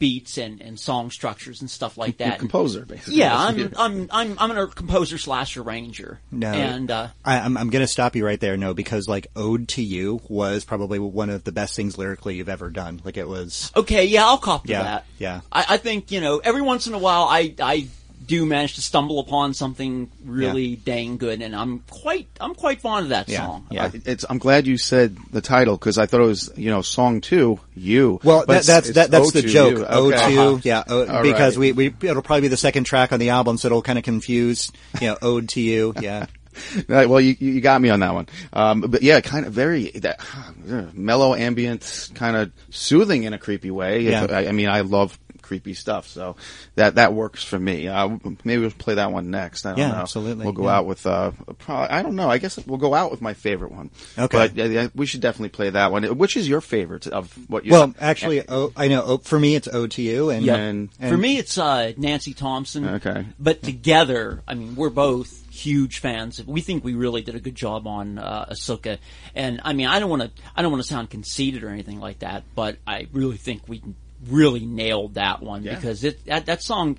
[0.01, 2.39] beats and, and song structures and stuff like You're that.
[2.41, 3.15] composer, basically.
[3.17, 3.73] Yeah, I'm.
[3.77, 6.19] I'm I'm I'm a composer slash arranger.
[6.33, 6.49] No.
[6.53, 9.69] and uh, I, I'm, I'm going to stop you right there, no, because like "Ode
[9.69, 13.01] to You" was probably one of the best things lyrically you've ever done.
[13.05, 15.05] Like it was, okay, yeah, I'll cop to Yeah, that.
[15.19, 15.41] yeah.
[15.53, 17.87] I, I think you know every once in a while I I
[18.31, 23.05] do manage to stumble upon something really dang good, and I'm quite I'm quite fond
[23.07, 23.66] of that Yeah, song.
[23.71, 23.87] yeah.
[23.93, 24.25] I- It's.
[24.31, 27.59] I'm glad you said the title because I thought it was, you know, song two,
[27.75, 28.21] you.
[28.23, 29.79] well, But that, that's that, that's O the joke.
[29.79, 29.87] You.
[29.87, 30.35] "Ode Okay.
[30.37, 30.59] to," Uh-huh.
[30.62, 31.75] yeah, o- because right.
[31.75, 34.05] we, we it'll probably be the second track on the album, so it'll kind of
[34.05, 36.27] confuse, you know, "Ode to You." Yeah,
[36.88, 38.29] Right, well, you you got me on that one.
[38.53, 40.21] Um, but yeah, kind of very that
[40.95, 44.03] mellow, ambient, kind of soothing in a creepy way.
[44.03, 44.27] Yeah.
[44.31, 45.19] I, I mean, I love
[45.51, 46.07] creepy stuff.
[46.07, 46.37] So
[46.77, 47.89] that that works for me.
[47.89, 49.67] Uh, maybe we'll play that one next.
[49.67, 49.95] I don't Yeah, know.
[49.97, 50.77] absolutely, We'll go yeah.
[50.77, 51.05] out with.
[51.05, 52.31] Uh, probably, I don't know.
[52.31, 53.91] I guess we'll go out with my favorite one.
[54.17, 54.47] Okay.
[54.55, 56.05] But uh, we should definitely play that one.
[56.17, 57.73] Which is your favorite of what you?
[57.73, 59.03] Well, actually, oh, I know.
[59.05, 60.55] Oh, for me, it's O2U, and, Yeah.
[60.55, 62.87] and For me, it's uh, Nancy Thompson.
[62.87, 63.27] Okay.
[63.41, 66.41] But together, I mean, we're both huge fans.
[66.47, 68.99] We think we really did a good job on uh, Ahsoka,
[69.35, 71.99] and I mean, I don't want to, I don't want to sound conceited or anything
[71.99, 73.83] like that, but I really think we
[74.29, 75.75] really nailed that one Yeah.
[75.77, 76.99] because it that that song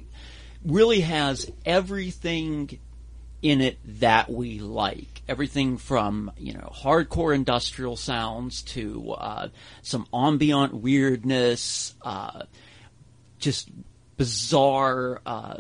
[0.66, 2.80] really has everything
[3.42, 5.22] in it that we like.
[5.28, 9.48] Everything from, you know, hardcore industrial sounds to, uh,
[9.82, 12.44] some ambient weirdness, uh,
[13.40, 13.70] just
[14.18, 15.56] bizarre, uh,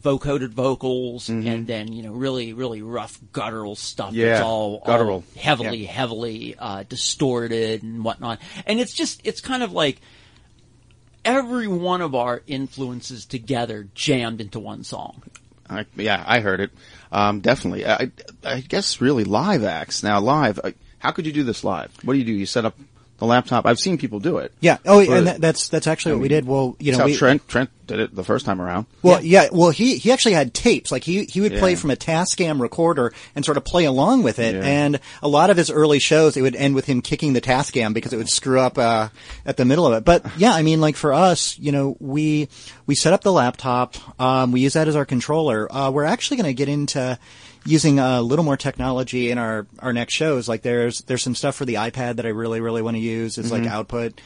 [0.00, 4.08] vocoded vocals and then, you know, really, really rough guttural stuff.
[4.10, 4.18] Mm-hmm.
[4.18, 5.14] Yeah, It's all, guttural.
[5.16, 8.40] all heavily, heavily, uh, distorted and whatnot.
[8.66, 10.00] And it's just, it's kind of like,
[11.26, 15.22] every one of our influences together jammed into one song.
[15.68, 16.70] I, yeah, I heard it.
[17.12, 17.84] Um, definitely.
[17.86, 18.10] I,
[18.44, 20.02] I guess really live acts.
[20.02, 21.92] Now live, uh, how could you do this live?
[22.04, 22.32] What do you do?
[22.32, 22.78] You set up
[23.18, 23.66] the laptop.
[23.66, 24.52] I've seen people do it.
[24.60, 24.78] yeah.
[24.84, 26.46] Oh, Or- and that, that's that's actually what we did.
[26.46, 28.86] Well, you know, we, Trent Trent did it the first time around.
[29.02, 29.48] Well, yeah.
[29.52, 30.90] Well, he he actually had tapes.
[30.92, 34.38] Like he he would play from a Tascam recorder and sort of play along with
[34.38, 34.54] it.
[34.56, 34.62] Yeah.
[34.62, 37.94] And a lot of his early shows, it would end with him kicking the Tascam
[37.94, 39.08] because it would screw up uh,
[39.44, 40.04] at the middle of it.
[40.04, 42.48] But yeah, I mean, like for us, you know, we
[42.86, 43.94] we set up the laptop.
[44.20, 45.72] Um, we use that as our controller.
[45.72, 47.18] Uh, we're actually going to get into
[47.66, 50.48] using a little more technology in our our next shows.
[50.48, 53.38] Like there's there's some stuff for the iPad that I really really want to use
[53.38, 54.20] as like output.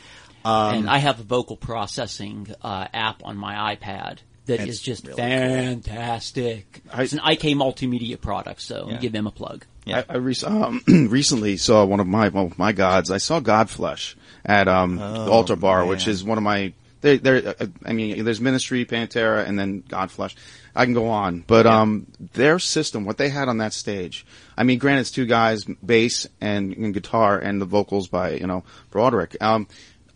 [0.45, 5.07] Um, and I have a vocal processing uh, app on my iPad that is just
[5.07, 5.27] really cool.
[5.27, 6.83] fantastic.
[6.95, 8.97] it's an IK multimedia product, so Yeah.
[8.97, 9.65] give them a plug.
[9.87, 13.11] I, I rec- um, recently saw one of my one of my gods.
[13.11, 16.73] I saw Godflesh at um, the Altar Bar, which is one of my.
[17.01, 20.35] They, they're, uh, I mean, there's Ministry, Pantera, and then Godflesh.
[20.75, 24.25] I can go on, but um, their system, what they had on that stage.
[24.57, 28.47] I mean, granted, it's two guys, bass and, and guitar, and the vocals by you
[28.47, 29.37] know Broadrick.
[29.41, 29.67] Um,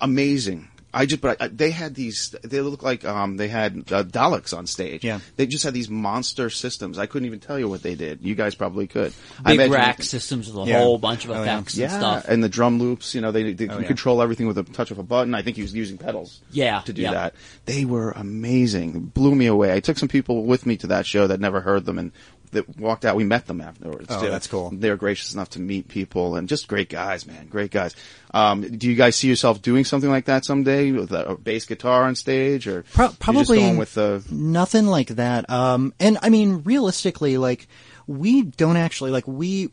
[0.00, 0.68] amazing.
[0.94, 2.34] I just, but I, they had these.
[2.42, 5.04] They look like um, they had uh, Daleks on stage.
[5.04, 5.18] Yeah.
[5.36, 6.98] they just had these monster systems.
[6.98, 8.20] I couldn't even tell you what they did.
[8.22, 9.12] You guys probably could.
[9.44, 10.78] I Big imagine- rack systems with a Yeah.
[10.78, 11.54] whole bunch of Oh, yeah.
[11.58, 12.24] effects yeah, and stuff.
[12.28, 13.86] and the drum loops, you know, they, they Oh, yeah.
[13.86, 15.34] control everything with a touch of a button.
[15.34, 16.40] I think he was using pedals.
[16.52, 17.12] Yeah, to do yeah.
[17.12, 17.34] that.
[17.66, 19.00] They were amazing.
[19.14, 19.72] Blew me away.
[19.72, 22.12] I took some people with me to that show that never heard them and
[22.54, 23.14] that walked out.
[23.14, 24.06] We met them afterwards.
[24.08, 24.30] Oh, too.
[24.30, 24.70] that's cool.
[24.70, 27.46] They were gracious enough to meet people and just great guys, man.
[27.46, 27.94] Great guys.
[28.32, 32.04] Um, do you guys see yourself doing something like that someday with a, bass guitar
[32.04, 35.48] on stage or Pro- probably going with the nothing like that.
[35.48, 37.68] Um, and I mean, realistically, like
[38.06, 39.70] we don't actually like we.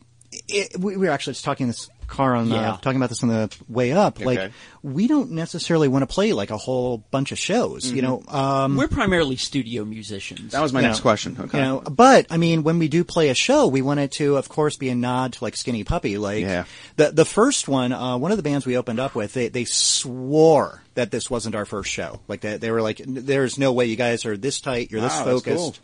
[0.48, 2.76] It, we we were actually just talking this car on Yeah.
[2.82, 4.20] talking about this on the way up.
[4.20, 7.90] Like we don't necessarily want to play like a whole bunch of shows.
[7.90, 10.52] You know, um, We're primarily studio musicians.
[10.52, 11.36] That was my next know, question.
[11.40, 11.58] Okay.
[11.58, 14.36] You know, but I mean, when we do play a show, we want it to,
[14.36, 16.18] of course, be a nod to like Skinny Puppy.
[16.18, 16.64] Like Yeah.
[16.96, 19.64] the the first one, uh, one of the bands we opened up with, they they
[19.64, 22.20] swore that this wasn't our first show.
[22.28, 24.90] Like they they were like, "There's no way you guys are this tight.
[24.90, 25.80] You're this Wow, that's focused."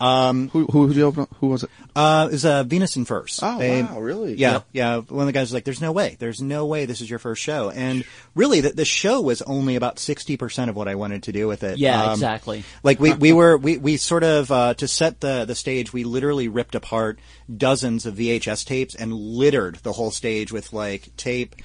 [0.00, 1.26] Who who who you open?
[1.40, 1.70] Who was it?
[1.94, 3.38] Uh, it was uh, Venus in Furs.
[3.42, 4.34] Oh, wow, really?
[4.34, 4.66] Yeah, Yep.
[4.72, 4.96] yeah.
[4.98, 6.16] One of the guys was like, "There's no way.
[6.18, 9.76] There's no way this is your first show." And really, the, the show was only
[9.76, 11.78] about sixty percent of what I wanted to do with it.
[11.78, 12.64] Yeah, Um, exactly.
[12.82, 15.92] Like we, we were we, we sort of uh, to set the the stage.
[15.92, 17.18] We literally ripped apart
[17.54, 21.56] dozens of VHS tapes and littered the whole stage with like tape.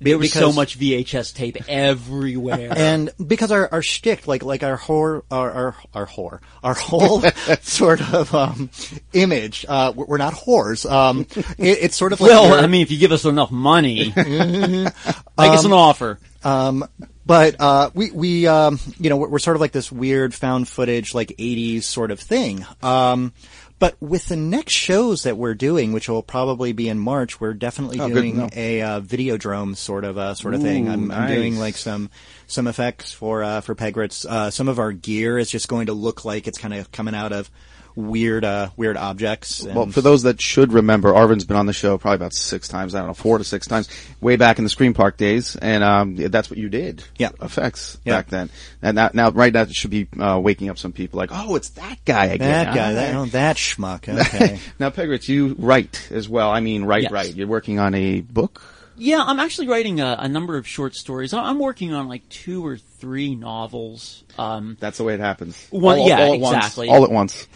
[0.00, 2.72] There was so much VHS tape everywhere.
[2.74, 7.22] and because our our shtick, like like our whore, our our our whore, our whole
[7.60, 8.70] sort of um,
[9.12, 9.66] image.
[9.68, 10.90] Uh, we're not whores.
[10.90, 11.26] Um,
[11.58, 14.92] it, it's sort of like well, I mean, if you give us enough money, make
[15.36, 16.18] us an offer.
[16.42, 16.86] Um,
[17.26, 20.66] but uh, we we um, you know we're, we're sort of like this weird found
[20.66, 22.66] footage like '80s sort of thing.
[22.82, 23.32] Um,
[23.80, 27.54] but with the next shows that we're doing, which will probably be in March, we're
[27.54, 30.88] definitely Oh, doing a uh, videodrome sort of uh, sort of thing.
[30.88, 32.10] I'm, I'm doing like some
[32.46, 34.24] some effects for uh, for Pegritz.
[34.24, 37.14] Uh, some of our gear is just going to look like it's kind of coming
[37.14, 37.50] out of
[37.94, 39.62] weird uh, weird objects.
[39.62, 42.68] And, Well, for those that should remember, Arvin's been on the show probably about six
[42.68, 42.94] times.
[42.94, 43.88] I don't know, four to six times,
[44.20, 47.04] way back in the Screen Park days, and um, that's what you did.
[47.18, 47.30] Yeah.
[47.42, 48.16] effects Yeah.
[48.16, 48.50] back then.
[48.82, 51.54] And now, now, right now, it should be uh, waking up some people like, oh,
[51.56, 52.48] it's that guy again.
[52.48, 52.94] that guy, Ah.
[52.94, 54.08] that, oh, that schmuck.
[54.20, 54.58] Okay.
[54.78, 56.50] now, Pegritz, you write as well.
[56.50, 57.12] I mean, write, Yes.
[57.12, 57.34] write.
[57.36, 58.62] You're working on a book.
[59.00, 61.32] Yeah, I'm actually writing a, a number of short stories.
[61.32, 64.22] I'm working on like two or three novels.
[64.38, 65.66] Um, That's the way it happens.
[65.70, 66.88] One- all, yeah, all at exactly.
[66.88, 67.48] Once, all at once.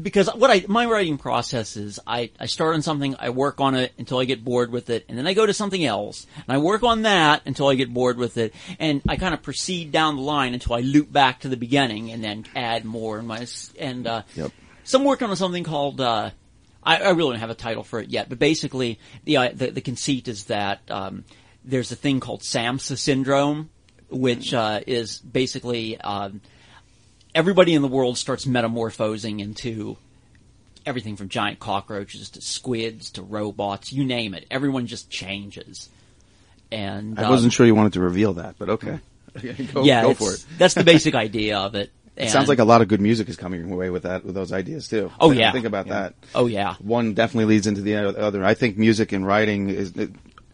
[0.00, 3.74] because what I my writing process is I I start on something, I work on
[3.74, 6.44] it until I get bored with it, and then I go to something else, and
[6.54, 9.92] I work on that until I get bored with it, and I kind of proceed
[9.92, 13.26] down the line until I loop back to the beginning and then add more and
[13.26, 13.46] my
[13.78, 14.52] and uh, Yep.
[14.84, 16.00] so I'm working on something called.
[16.00, 16.30] Uh,
[16.82, 19.70] I, I really don't have a title for it yet, but basically the uh, the,
[19.70, 21.24] the conceit is that um,
[21.64, 23.70] there's a thing called Samsa syndrome,
[24.10, 26.40] which uh, is basically um,
[27.34, 29.96] everybody in the world starts metamorphosing into
[30.84, 34.46] everything from giant cockroaches to squids to robots, you name it.
[34.50, 35.88] Everyone just changes.
[36.70, 38.98] And I um, wasn't sure you wanted to reveal that, but okay.
[39.72, 40.44] go, yeah, go for it.
[40.58, 41.90] That's the basic idea of it.
[42.16, 44.52] It sounds like a lot of good music is coming away with that, with those
[44.52, 45.10] ideas too.
[45.18, 45.50] Oh, yeah.
[45.52, 45.92] Think about Yeah.
[45.94, 46.14] that.
[46.34, 46.74] Oh yeah.
[46.80, 48.44] One definitely leads into the other.
[48.44, 49.92] I think music and writing is,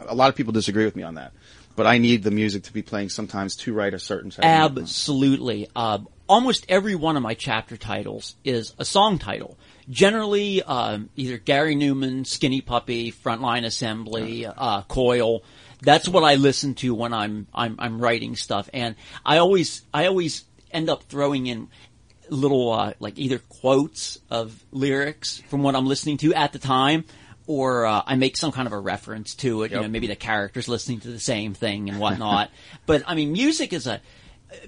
[0.01, 1.33] a lot of people disagree with me on that.
[1.75, 5.69] But I need the music to be playing sometimes to write a certain of Absolutely.
[5.77, 5.99] Uh,
[6.29, 9.57] almost every one of my chapter titles is a song title.
[9.89, 15.43] Generally, um, either Gary Numan, Skinny Puppy, Frontline Assembly, uh, Coil.
[15.81, 20.07] That's what I listen to when I'm I'm I'm writing stuff, and I always I
[20.07, 21.69] always end up throwing in
[22.31, 27.05] little uh, like either quotes of lyrics from what I'm listening to at the time,
[27.47, 29.73] or uh, I make some kind of a reference to it.
[29.73, 32.51] You know, maybe the character's listening to the same thing and whatnot.
[32.87, 34.01] but I mean, music is a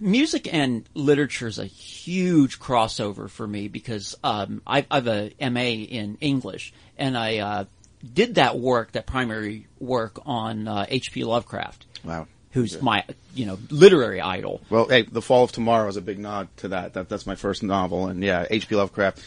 [0.01, 5.33] music and literature is a huge crossover for me because um, I, I have a
[5.51, 7.65] MA in English, and I uh,
[8.13, 11.25] did that work, that primary work on uh, H.P.
[11.25, 11.87] Lovecraft.
[12.05, 12.27] Wow.
[12.53, 14.61] Who's my, you know, literary idol.
[14.71, 16.95] Well, hey, The Fall of Tomorrow is a big nod to that.
[16.95, 18.75] that that's my first novel, and yeah, H.P.
[18.75, 19.23] Lovecraft.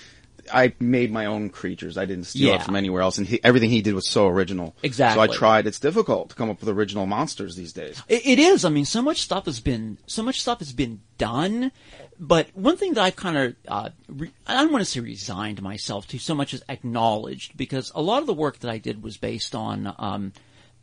[0.51, 1.97] I made my own creatures.
[1.97, 2.55] I didn't steal Yeah.
[2.55, 4.76] it from anywhere else, and he, everything he did was so original.
[4.84, 5.26] Exactly.
[5.26, 5.67] So I tried.
[5.67, 8.03] It's difficult to come up with original monsters these days.
[8.09, 8.65] It, it is.
[8.65, 11.71] I mean, so much stuff has been so much stuff has been done,
[12.19, 15.61] but one thing that I've kind of uh, re- I don't want to say resigned
[15.61, 19.01] myself to so much as acknowledged because a lot of the work that I did
[19.01, 20.34] was based on um,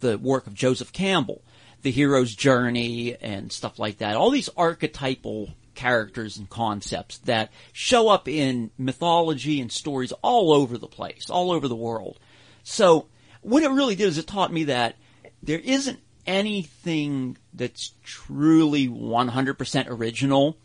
[0.01, 1.43] the work of Joseph Campbell,
[1.83, 4.17] the hero's journey and stuff like that.
[4.17, 10.77] All these archetypal characters and concepts that show up in mythology and stories all over
[10.77, 12.19] the place, all over the world.
[12.63, 13.07] So
[13.41, 14.97] what it really did is it taught me that
[15.43, 20.59] there isn't anything that's truly 100% original.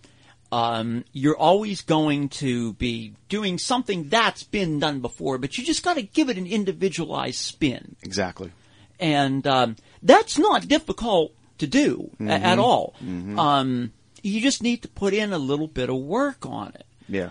[0.52, 5.84] Um, you're always going to be doing something that's been done before, but you just
[5.84, 7.96] got to give it an individualized spin.
[8.04, 8.52] Exactly.
[9.00, 12.94] And um, that's not difficult to do a- at all.
[13.04, 13.38] Mhm.
[13.38, 13.92] Um,
[14.24, 16.86] you just need to put in a little bit of work on it.
[17.08, 17.30] Yeah.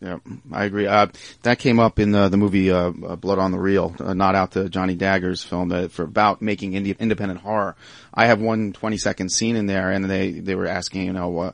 [0.00, 0.18] Yeah,
[0.52, 0.86] I agree.
[0.86, 1.06] Uh,
[1.44, 4.34] that came up in the, the movie uh, uh, Blood on the Reel, uh, not
[4.34, 7.74] out to Johnny Dagger's film uh, for about making indie, independent horror.
[8.12, 11.38] I have one 20 second scene in there, and they they were asking, you know,
[11.38, 11.52] uh,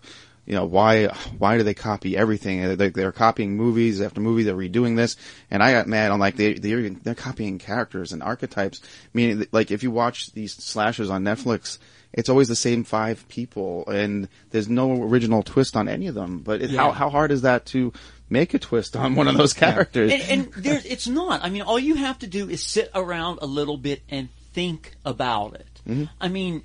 [0.50, 1.06] you know, why
[1.38, 2.76] why do they copy everything?
[2.76, 4.46] They, they're copying movies after movies.
[4.46, 5.14] They're redoing this,
[5.48, 6.10] and I got mad.
[6.10, 8.80] I'm like, they they're, they're copying characters and archetypes.
[9.14, 11.78] Meaning, like, if you watch these slashers on Netflix.
[12.12, 16.40] It's always the same five people, and there's no original twist on any of them.
[16.40, 16.92] But it, how Yeah.
[16.94, 17.92] how hard is that to
[18.28, 20.10] make a twist on one of those characters?
[20.12, 21.44] And, and there's, it's not.
[21.44, 24.96] I mean, all you have to do is sit around a little bit and think
[25.04, 25.68] about it.
[25.88, 26.08] Mhm.
[26.20, 26.64] I mean,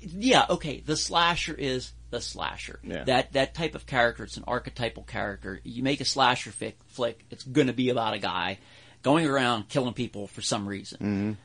[0.00, 2.80] yeah, okay, the slasher is the slasher.
[2.82, 3.04] Yeah.
[3.04, 5.60] That that type of character, it's an archetypal character.
[5.64, 8.58] You make a slasher fic, flick, it's going to be about a guy
[9.02, 10.98] going around killing people for some reason.
[11.00, 11.36] Mhm.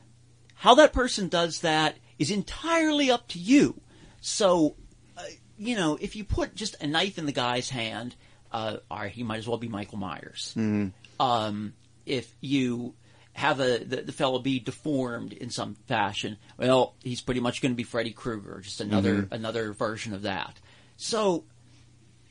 [0.56, 3.80] How that person does that is entirely up to you.
[4.20, 4.76] So,
[5.16, 5.22] uh,
[5.58, 8.14] you know, if you put just a knife in the guy's hand,
[8.52, 10.52] uh, all right, he might as well be Michael Myers.
[10.56, 10.92] Mhm.
[11.20, 12.94] Um, if you
[13.36, 17.72] have a the, the fellow be deformed in some fashion, well, he's pretty much going
[17.72, 19.32] to be Freddy Krueger, just another Mhm.
[19.32, 20.58] another version of that.
[20.96, 21.44] So,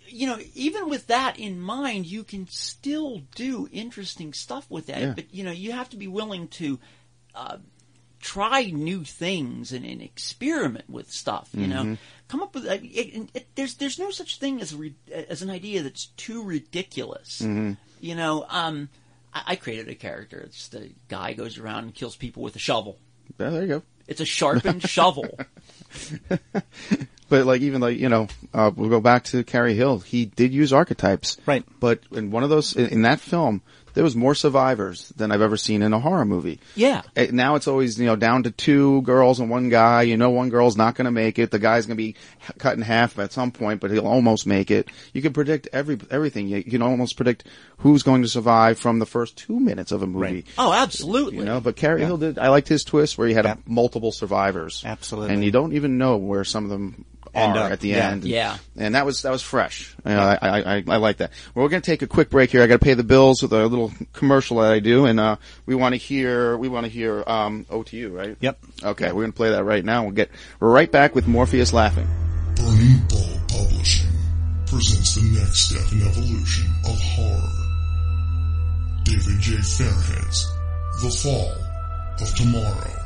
[0.08, 5.00] you know, even with that in mind, you can still do interesting stuff with that.
[5.02, 5.14] Yeah.
[5.16, 6.80] But you know, you have to be willing to
[7.36, 7.58] uh,
[8.20, 11.50] try new things and, and experiment with stuff.
[11.54, 11.98] You know, Mhm.
[12.28, 12.66] come up with.
[12.66, 16.42] It, it, it, there's there's no such thing as re, as an idea that's too
[16.42, 17.42] ridiculous.
[17.44, 17.78] Mhm.
[18.02, 18.90] You know, um,
[19.36, 20.40] I, I created a character.
[20.40, 22.98] It's the guy goes around and kills people with a shovel.
[23.38, 23.84] Yeah, there you go.
[24.08, 25.28] It's a sharpened shovel.
[27.28, 30.00] But like even like you know, uh, we'll go back to Carrie Hill.
[30.00, 31.64] He did use archetypes, right?
[31.80, 33.62] But in one of those in, in that film,
[33.96, 36.60] there was more survivors than I've ever seen in a horror movie.
[36.76, 37.02] Yeah.
[37.16, 40.04] Eh, Now it's always, you know, down to two girls and one guy.
[40.04, 41.50] You know one girl's not going to make it.
[41.50, 42.16] The guy's going to be
[42.60, 44.90] cut in half at some point, but he'll almost make it.
[45.14, 46.48] You can predict every everything.
[46.48, 47.46] You, you can almost predict
[47.80, 50.46] who's going to survive from the first two minutes of a movie.
[50.58, 51.40] Oh, absolutely.
[51.40, 52.38] You know, but Carrie Hill did.
[52.38, 54.84] I liked his twist where he had a, multiple survivors.
[54.86, 55.34] Absolutely.
[55.34, 57.06] and you don't even know where some of them
[57.36, 57.72] End are up.
[57.72, 58.10] at the Yeah.
[58.12, 58.24] end.
[58.26, 58.58] Yeah.
[58.78, 59.94] and that was that was fresh.
[60.06, 61.32] You know, I, I I I like that.
[61.54, 62.62] Well, we're going to take a quick break here.
[62.64, 65.36] I got to pay the bills with a little commercial that I do, and uh,
[65.66, 68.38] we want to hear we want to hear um, O2U, right?
[68.40, 68.60] Yep.
[68.84, 70.04] Okay, we're going to play that right now.
[70.04, 70.30] We'll get
[70.60, 72.08] right back with Morpheus laughing.
[72.56, 74.10] Burning Bull Publishing
[74.68, 77.52] presents the next step in evolution of horror.
[79.04, 79.54] David J.
[79.58, 80.48] Fairhead's
[81.04, 81.54] The Fall
[82.22, 83.02] of Tomorrow.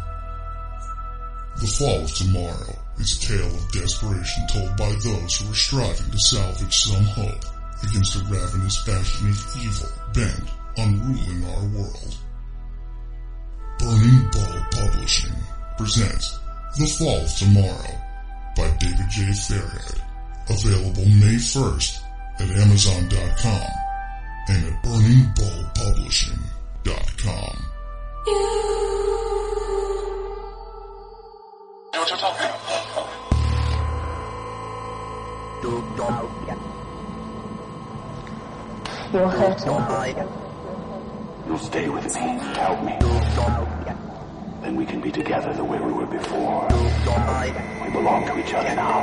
[1.59, 6.12] The Fall of Tomorrow is a tale of desperation told by those who are striving
[6.12, 7.45] to salvage some hope
[7.84, 12.16] against a ravenous bastion of evil bent on ruling our world.
[13.80, 15.36] Burning Bull Publishing
[15.78, 16.38] presents
[16.78, 17.95] The Fall of Tomorrow
[18.58, 19.32] by David J.
[19.32, 20.02] Fairhead.
[20.50, 22.02] Available May 1st
[22.39, 23.70] at Amazon.com
[24.50, 27.66] and at BurningBullPublishing.com.
[39.11, 40.27] You're hurting.
[41.47, 42.95] You'll stay with me, help me.
[44.61, 46.67] Then we can be together the way we were before.
[47.83, 48.99] We belong to each other now.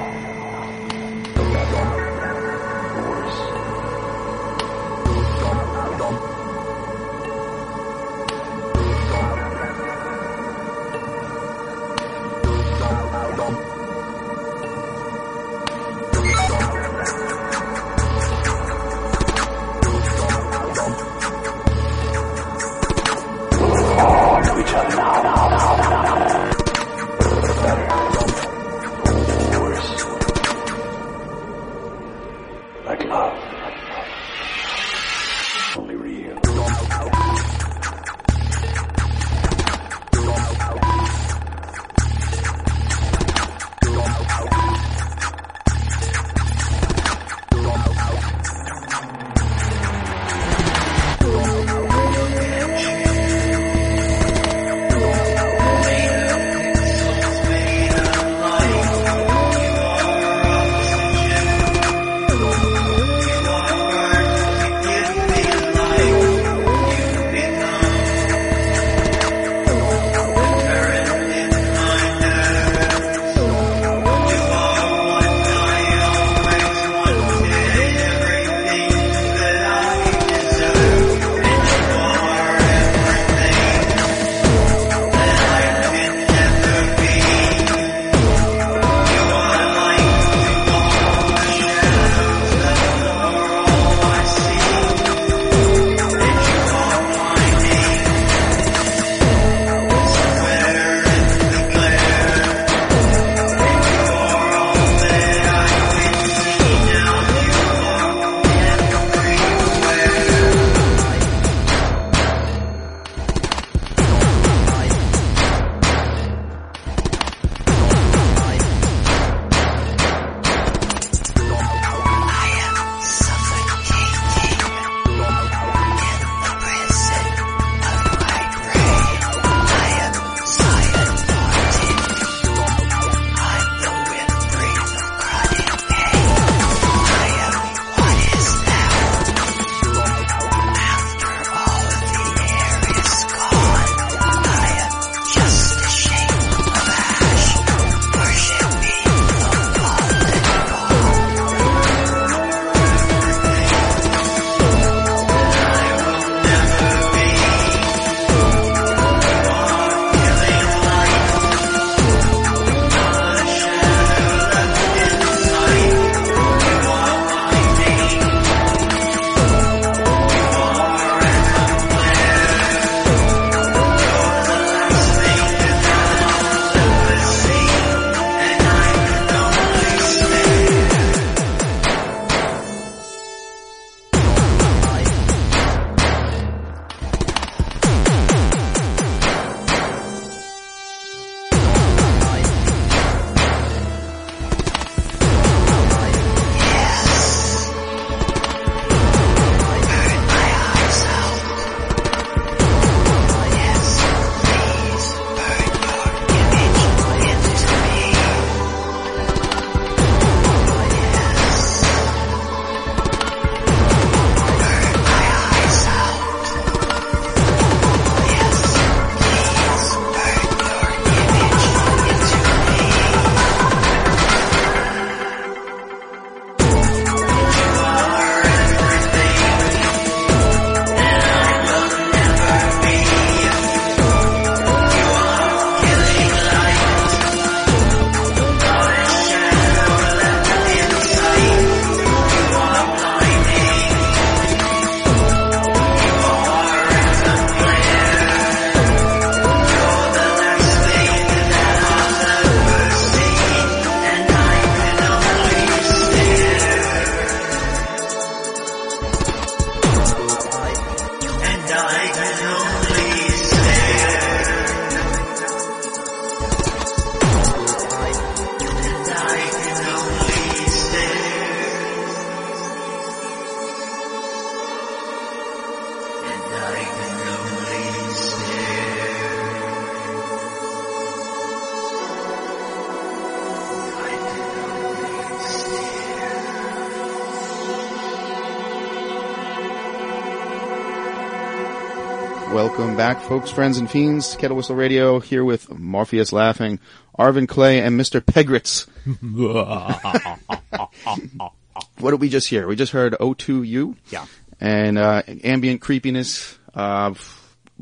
[293.26, 294.36] Folks, friends, and fiends.
[294.36, 296.78] Kettle Whistle Radio here with Morpheus Laughing,
[297.18, 298.20] Arvin Clay, and Mr.
[298.20, 298.86] Pegritz.
[301.98, 302.68] what did we just hear?
[302.68, 303.96] We just heard O2U.
[304.10, 304.26] Yeah.
[304.60, 306.56] And uh, ambient creepiness.
[306.72, 307.14] Uh,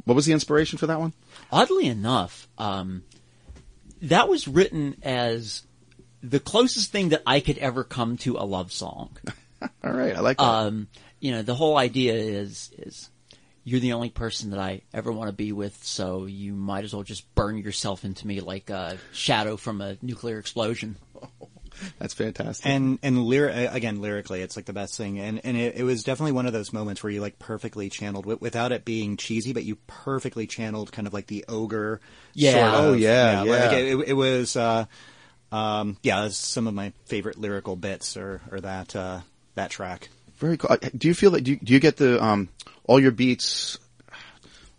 [0.05, 1.13] what was the inspiration for that one?
[1.53, 3.05] Oddly enough, um,
[4.01, 5.63] that was written as
[6.23, 9.19] the closest thing that I could ever come to a love song.
[9.85, 10.43] All right, I like that.
[10.43, 10.89] Um,
[11.21, 13.11] you know, the whole idea is is
[13.65, 16.93] you're the only person that I ever want to be with, so you might as
[16.95, 20.97] well just burn yourself into me like a shadow from a nuclear explosion.
[21.99, 22.65] That's fantastic.
[22.67, 25.19] And and lyri- again, lyrically, it's like the best thing.
[25.19, 28.27] And and it, it was definitely one of those moments where you like perfectly channeled
[28.27, 32.01] without it being cheesy, but you perfectly channeled kind of like the ogre.
[32.33, 32.53] Yeah.
[32.53, 33.73] Sort of, Oh, yeah, like, yeah.
[33.73, 34.57] it, it was.
[34.57, 34.85] Uh,
[35.51, 39.21] um, yeah, it's some of my favorite lyrical bits or or that uh,
[39.57, 40.11] that track.
[40.37, 40.77] Very cool.
[40.97, 41.43] Do you feel that?
[41.43, 42.49] Do you, do you get the um
[42.85, 43.79] all your beats?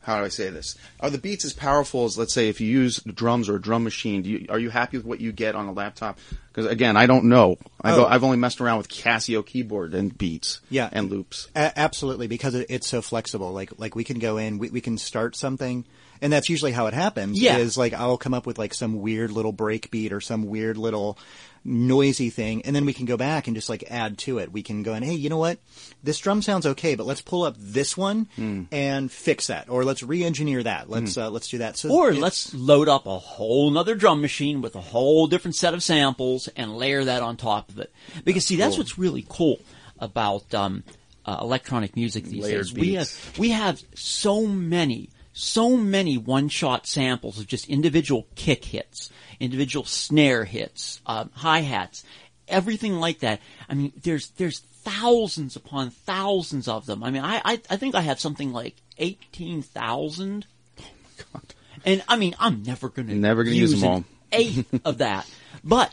[0.01, 0.78] How do I say this?
[0.99, 3.84] Are the beats as powerful as, let's say, if you use drums or a drum
[3.84, 4.22] machine?
[4.22, 6.20] Do you, are you happy with what you get on a laptop?
[6.53, 7.58] Because again, I don't know.
[7.82, 8.08] I go, Oh.
[8.08, 10.62] I've only messed around with Casio keyboard and beats.
[10.70, 10.89] Yeah.
[10.91, 11.47] and loops.
[11.56, 13.51] A- absolutely, because it, it's so flexible.
[13.51, 15.86] Like like we can go in, we, we can start something,
[16.22, 17.41] and that's usually how it happens.
[17.41, 17.58] Yeah.
[17.58, 20.78] is like I'll come up with like some weird little break beat or some weird
[20.78, 21.18] little
[21.66, 24.51] noisy thing, and then we can go back and just like add to it.
[24.51, 25.59] We can go and hey, you know what?
[26.03, 28.28] This drum sounds okay, but let's pull up this one
[28.72, 30.89] and fix that, or let's re-engineer that.
[30.89, 31.78] Let's uh, let's do that.
[31.78, 35.74] So Or let's load up a whole nother drum machine with a whole different set
[35.74, 37.91] of samples and layer that on top of it.
[38.24, 38.84] Because see, that's cool.
[38.84, 39.59] what's really cool
[39.99, 40.84] about um,
[41.26, 42.74] uh, electronic music these Layered days.
[42.74, 49.10] We have we have so many, so many one-shot samples of just individual kick hits,
[49.40, 52.04] individual snare hits, um, hi hats,
[52.48, 53.42] everything like that.
[53.70, 57.04] I mean, there's there's thousands upon thousands of them.
[57.04, 60.46] I mean, I I, I think I have something like eighteen thousand.
[60.80, 61.54] Oh my God.
[61.84, 64.04] And I mean, I'm never going to Never gonna use them all.
[64.32, 65.30] eighth of that,
[65.64, 65.92] but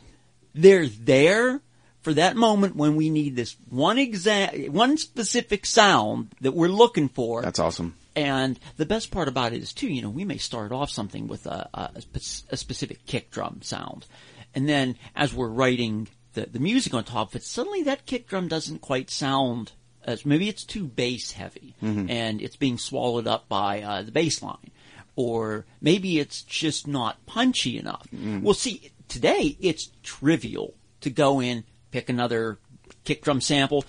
[0.54, 1.60] they're there
[2.02, 7.08] for that moment when we need this one exact, one specific sound that we're looking
[7.08, 7.42] for.
[7.42, 7.94] That's awesome.
[8.14, 11.28] And the best part about it is too, you know, we may start off something
[11.28, 12.02] with a, a,
[12.50, 14.06] a specific kick drum sound.
[14.54, 18.28] And then as we're writing the, the music on top of it, suddenly that kick
[18.28, 19.72] drum doesn't quite sound
[20.04, 21.74] as, maybe it's too bass heavy
[22.10, 24.70] and it's being swallowed up by uh, the bass line.
[25.16, 28.06] Or maybe it's just not punchy enough.
[28.42, 32.58] Well see, today it's trivial to go in, pick another
[33.04, 33.84] kick drum sample,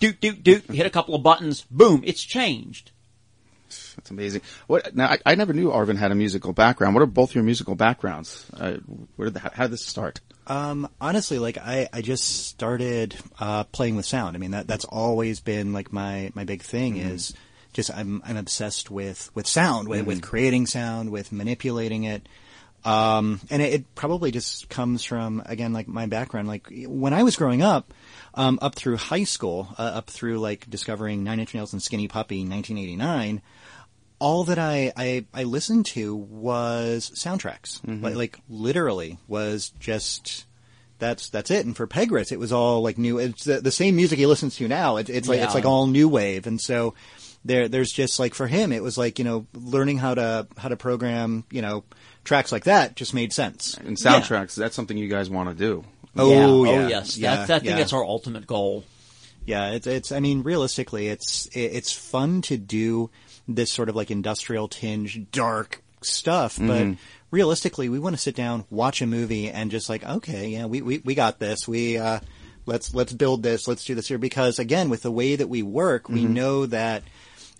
[0.00, 2.90] doot doot doot, hit a couple of buttons, boom, it's changed.
[3.96, 4.42] That's amazing.
[4.66, 4.94] What?
[4.94, 6.94] Now, I, I never knew Arvin had a musical background.
[6.94, 8.46] What are both your musical backgrounds?
[8.54, 8.76] Uh,
[9.16, 10.20] where did the, how did this start?
[10.46, 14.36] Um, honestly, like I, I just started uh, playing with sound.
[14.36, 17.34] I mean, that that's always been like my my big thing is
[17.72, 22.28] just I'm I'm obsessed with with sound, with, with creating sound, with manipulating it.
[22.84, 26.48] Um, and it, it probably just comes from again like my background.
[26.48, 27.94] Like when I was growing up,
[28.34, 32.08] um, up through high school, uh, up through like discovering Nine Inch Nails and Skinny
[32.08, 33.42] Puppy, in 1989
[34.22, 37.80] all that I, I, I listened to was soundtracks.
[37.80, 38.04] Mm-hmm.
[38.04, 40.46] Like, like literally was just
[41.00, 41.66] that's that's it.
[41.66, 43.18] And for Pegritz, it was all like new.
[43.18, 44.96] It's the, the same music he listens to now.
[44.98, 46.46] It, it's like it's like all new wave.
[46.46, 46.94] And so
[47.44, 50.68] there there's just like for him, it was like you know learning how to how
[50.68, 51.82] to program you know
[52.22, 53.76] tracks like that just made sense.
[53.76, 55.84] And soundtracks, that's something you guys want to do.
[56.16, 56.46] Oh, yeah.
[56.46, 56.70] Oh, yeah.
[56.70, 57.18] Oh yes.
[57.18, 57.76] Yeah, That's, I think yeah.
[57.78, 58.84] that's our ultimate goal.
[59.44, 60.12] Yeah, it's it's.
[60.12, 63.10] I mean, realistically, it's it, it's fun to do
[63.48, 66.96] this sort of like industrial tinge, dark stuff, but
[67.30, 70.82] realistically, we want to sit down, watch a movie, and just like, okay, yeah, we
[70.82, 71.66] we, we got this.
[71.66, 72.20] We uh,
[72.66, 73.66] let's let's build this.
[73.66, 77.02] Let's do this here because again, with the way that we work, we know that.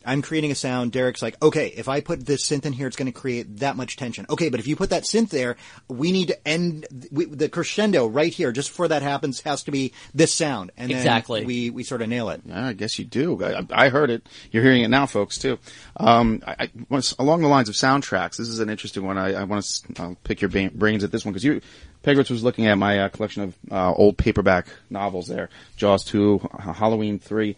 [0.05, 0.93] I'm creating a sound.
[0.93, 3.77] Derek's like, okay, if I put this synth in here, it's going to create that
[3.77, 4.27] much tension.
[4.31, 5.57] Okay, but if you put that synth there,
[5.89, 8.53] we need to end we, the crescendo right here.
[8.53, 11.45] Just before that happens, has to be this sound, and then Exactly.
[11.45, 12.43] we we sort of nail it.
[12.45, 13.43] Yeah, I guess you do.
[13.43, 14.27] I, I heard it.
[14.51, 15.59] You're hearing it now, folks, too.
[15.97, 19.19] Um, I, I, along the lines of soundtracks, this is an interesting one.
[19.19, 21.61] I, I want to I'll pick your brains at this one because you,
[22.03, 25.49] Pegritz was looking at my uh, collection of uh, old paperback novels there.
[25.77, 27.57] Jaws 2, H- Halloween 3.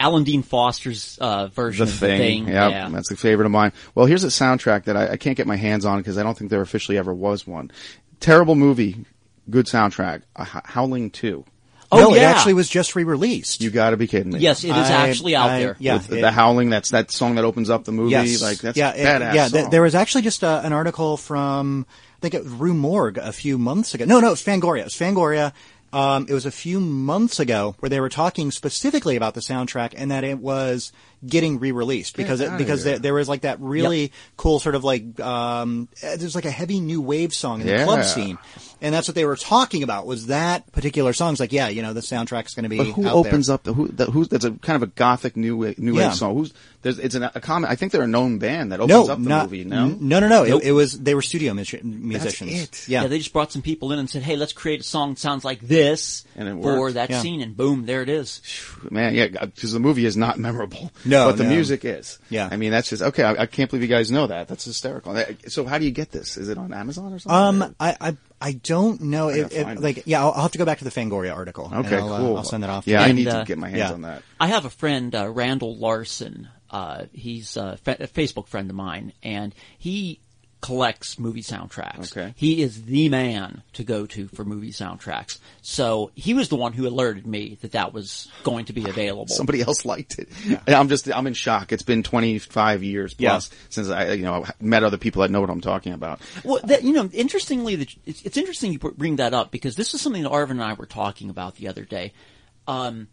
[0.00, 2.10] Alan Dean Foster's uh, version The of thing.
[2.10, 2.48] the thing.
[2.48, 2.88] Yep, yeah.
[2.88, 3.72] that's a favorite of mine.
[3.94, 6.36] Well, here's a soundtrack that I, I can't get my hands on because I don't
[6.36, 7.70] think there officially ever was one.
[8.20, 9.04] Terrible movie,
[9.50, 10.22] good soundtrack.
[10.36, 11.44] Uh, Howling 2.
[11.94, 13.60] Oh no, it actually was just re-released.
[13.60, 14.38] You gotta be kidding me.
[14.38, 15.76] yes, it is I- actually out I- there.
[15.78, 15.94] yeah.
[15.94, 18.12] With the, it- the howling, that's that song that opens up the movie.
[18.12, 18.40] Yes.
[18.40, 19.48] Like that's yeah, a it- badass yeah.
[19.48, 21.84] th- there was actually just uh, an article from
[22.16, 24.06] I think it was Rue Morgue a few months ago.
[24.06, 24.80] No, no, it was Fangoria.
[24.80, 25.52] It was Fangoria.
[25.92, 29.92] Um, it was a few months ago where they were talking specifically about the soundtrack
[29.96, 30.90] and that it was
[31.24, 35.20] getting re-released because it, because there, there was like that really cool sort of like
[35.20, 37.84] um, uh, there's like a heavy new wave song in the Yeah.
[37.84, 38.38] club scene,
[38.80, 41.32] and that's what they were talking about was that particular song.
[41.32, 42.78] It's like yeah, you know the soundtrack's going to be.
[42.78, 43.54] But who out opens there.
[43.54, 43.66] up?
[43.66, 43.86] Who?
[43.88, 44.28] The, who's?
[44.28, 46.08] That's a kind of a gothic new wave, new Yeah.
[46.08, 46.34] wave song.
[46.34, 46.52] Who's?
[46.80, 46.98] There's.
[46.98, 47.70] It's an, a common.
[47.70, 49.62] I think they're a known band that opens No, up the not, movie.
[49.64, 49.84] No.
[49.84, 50.44] n- no, no, no.
[50.44, 50.62] Nope.
[50.62, 52.52] It, it was they were studio mus- musicians.
[52.62, 52.88] it.
[52.88, 53.06] Yeah.
[53.06, 55.44] they just brought some people in and said, "Hey, let's create a song that sounds
[55.44, 55.81] like this
[56.36, 57.20] And it for that Yeah.
[57.20, 58.40] scene," and boom, there it is.
[58.90, 60.90] Man, yeah, because the movie is not memorable.
[61.04, 61.50] No, but the no.
[61.50, 62.18] music is.
[62.30, 62.48] Yeah.
[62.50, 63.22] I mean, that's just okay.
[63.22, 64.48] I, I can't believe you guys know that.
[64.48, 65.16] That's hysterical.
[65.48, 66.36] So, how do you get this?
[66.36, 67.62] Is it on Amazon or something?
[67.62, 69.28] Um, I, I, I don't know.
[69.28, 71.70] I if, if, like, yeah, I'll, I'll have to go back to the Fangoria article.
[71.72, 72.36] Okay, I'll, uh, cool.
[72.36, 72.86] I'll send that off.
[72.86, 73.92] Yeah, I need uh, to get my hands yeah.
[73.92, 74.22] on that.
[74.40, 76.48] I have a friend, uh, Randall Larson.
[76.70, 80.20] Uh, he's a, fa- a Facebook friend of mine, and he
[80.62, 82.16] collects movie soundtracks.
[82.16, 82.32] Okay.
[82.36, 85.38] He is the man to go to for movie soundtracks.
[85.60, 89.26] So he was the one who alerted me that that was going to be available.
[89.26, 90.28] Somebody else liked it.
[90.46, 91.72] And I'm just, I'm in shock.
[91.72, 93.30] It's been 25 years Yeah.
[93.30, 96.20] plus since I, you know, met other people that know what I'm talking about.
[96.44, 99.94] Well, that, you know, interestingly, that it's, it's interesting you bring that up because this
[99.94, 102.12] is something that Arvin and I were talking about the other day.
[102.68, 103.08] Um,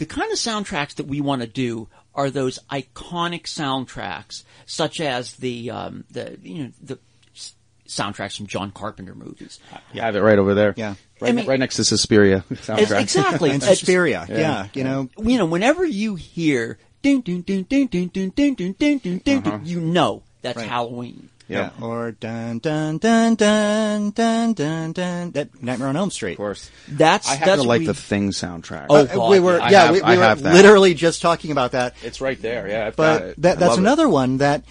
[0.00, 5.34] the kind of soundtracks that we want to do are those iconic soundtracks, such as
[5.34, 6.98] the um, the you know the
[7.86, 9.60] soundtracks from John Carpenter movies.
[9.92, 10.74] Yeah, I have it right over there.
[10.76, 10.94] Yeah.
[11.20, 13.00] Right, I mean- right next to Suspiria soundtrack.
[13.02, 14.38] Exactly, And Suspiria, Yeah.
[14.38, 14.66] yeah.
[14.74, 18.72] you know, you know, whenever you hear ding ding ding ding ding ding ding ding
[18.72, 19.58] ding ding ding, Uh-huh.
[19.64, 20.68] you know that's Right.
[20.68, 21.28] Halloween.
[21.50, 21.70] Yeah.
[21.78, 21.84] yeah.
[21.86, 25.30] Or dun dun dun dun dun dun dun.
[25.32, 26.32] That Nightmare on Elm Street.
[26.32, 26.70] Of course.
[26.88, 28.86] That's I happen that's to like we- the Thing soundtrack.
[28.88, 29.68] Oh, Uh, God, we were, yeah.
[29.70, 31.94] Yeah, have- we, we were literally just talking about that.
[32.02, 32.68] It's right there.
[32.68, 33.42] Yeah, I've got But it.
[33.42, 33.82] that, that's love it.
[33.82, 34.64] another one that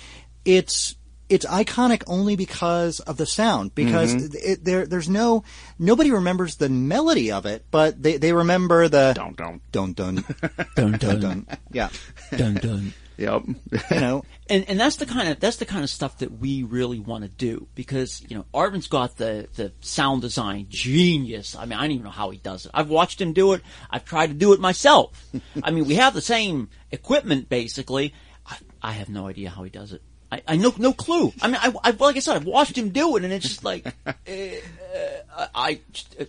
[0.45, 0.95] it's
[1.27, 3.75] it's iconic only because of the sound.
[3.75, 4.35] Because Mm-hmm.
[4.51, 5.43] it, there there's no
[5.77, 9.61] nobody remembers the melody of it, but they they remember the Don't, don't.
[9.71, 10.23] dun dun
[10.75, 11.47] dun dun dun dun.
[11.71, 11.89] Yeah,
[12.35, 12.93] dun dun.
[13.19, 13.43] Yep.
[13.91, 14.23] you know.
[14.49, 17.23] and and that's the kind of that's the kind of stuff that we really want
[17.25, 21.55] to do because you know Arvin's got the the sound design genius.
[21.55, 22.71] I mean, I don't even know how he does it.
[22.73, 23.61] I've watched him do it.
[23.91, 25.21] I've tried to do it myself.
[25.63, 28.13] I mean, we have the same equipment basically.
[28.47, 30.01] I, I have no idea how he does it.
[30.31, 31.33] I, I no no clue.
[31.41, 33.63] I mean, I, I like I said, I've watched him do it, and it's just
[33.65, 35.81] like uh, uh, I.
[36.19, 36.25] Uh,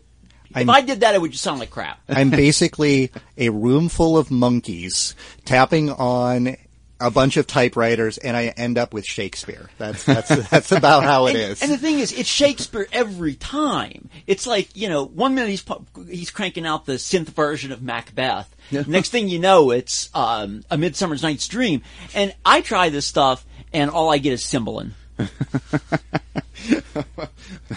[0.53, 2.01] if I'm- I did that, it would just sound like crap.
[2.09, 5.15] I'm basically a room full of monkeys
[5.45, 6.57] tapping on
[7.01, 9.71] a bunch of typewriters, and I end up with Shakespeare.
[9.79, 11.63] That's that's that's about how it and, is.
[11.63, 14.11] And the thing is, it's Shakespeare every time.
[14.27, 15.65] It's like you know, one minute he's
[16.09, 18.55] he's cranking out the synth version of Macbeth.
[18.71, 21.83] Next thing you know, it's um, a Midsummer's Night's Dream.
[22.15, 24.95] And I try this stuff, and all I get is Cymbeline.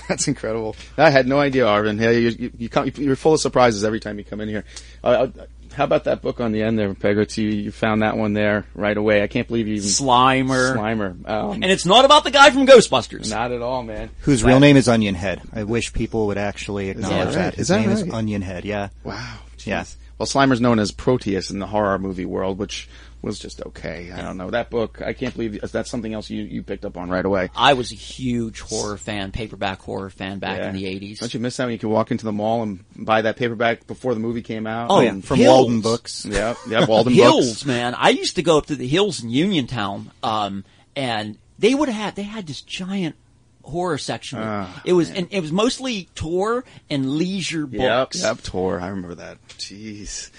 [0.07, 0.75] That's incredible.
[0.97, 1.99] I had no idea, Arvin.
[1.99, 4.65] Yeah, you, you, you come, you're full of surprises every time you come in here.
[5.03, 5.27] Uh,
[5.73, 7.37] how about that book on the end there, Pegritz?
[7.37, 9.23] You, you found that one there right away.
[9.23, 10.75] I can't believe you even Slimer.
[10.75, 11.29] Slimer.
[11.29, 13.29] Um, And it's not about the guy from Ghostbusters.
[13.29, 14.09] not at all, man.
[14.21, 15.41] Whose real name is Onion Head.
[15.53, 17.33] I wish people would actually acknowledge that, right?
[17.35, 17.53] that.
[17.53, 18.03] Is His that name is?
[18.11, 18.65] Onion Head.
[18.65, 18.89] Yeah.
[19.03, 19.39] Wow.
[19.65, 19.81] Yeah.
[19.81, 19.95] jeez.
[20.17, 22.87] Well, Slimer's known as Proteus in the horror movie world, which
[23.23, 24.11] was just okay.
[24.11, 25.01] I don't know that book.
[25.01, 27.49] I can't believe that's something else you, you picked up on right away.
[27.55, 30.69] I was a huge horror fan, paperback horror fan back Yeah.
[30.69, 31.19] in the 80s.
[31.19, 33.87] Don't you miss that when you could walk into the mall and buy that paperback
[33.87, 34.91] before the movie came out?
[34.91, 35.55] Oh, And- From Hills.
[35.57, 36.25] Walden Books.
[36.29, 37.65] yeah, yeah, Walden hills, books.
[37.65, 37.95] man.
[37.95, 40.65] I used to go up to the hills in Uniontown, um,
[40.95, 43.15] and they would have they had this giant
[43.63, 44.39] horror section.
[44.41, 48.21] Ah, it was and it was mostly Tor and leisure Yep, books.
[48.21, 48.81] yep, Tor.
[48.81, 49.37] I remember that.
[49.47, 50.29] Jeez.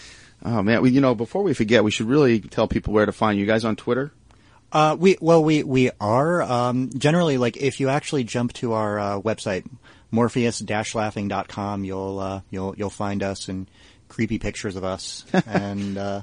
[0.45, 3.13] Oh man, we, you know, before we forget, we should really tell people where to
[3.13, 4.13] find you guys on Twitter.
[4.73, 8.99] Uh, we well we we are um, generally like if you actually jump to our
[8.99, 9.65] uh, website
[10.11, 13.69] morpheus-laughing.com you'll uh, you'll you'll find us and
[14.09, 16.23] creepy pictures of us and uh,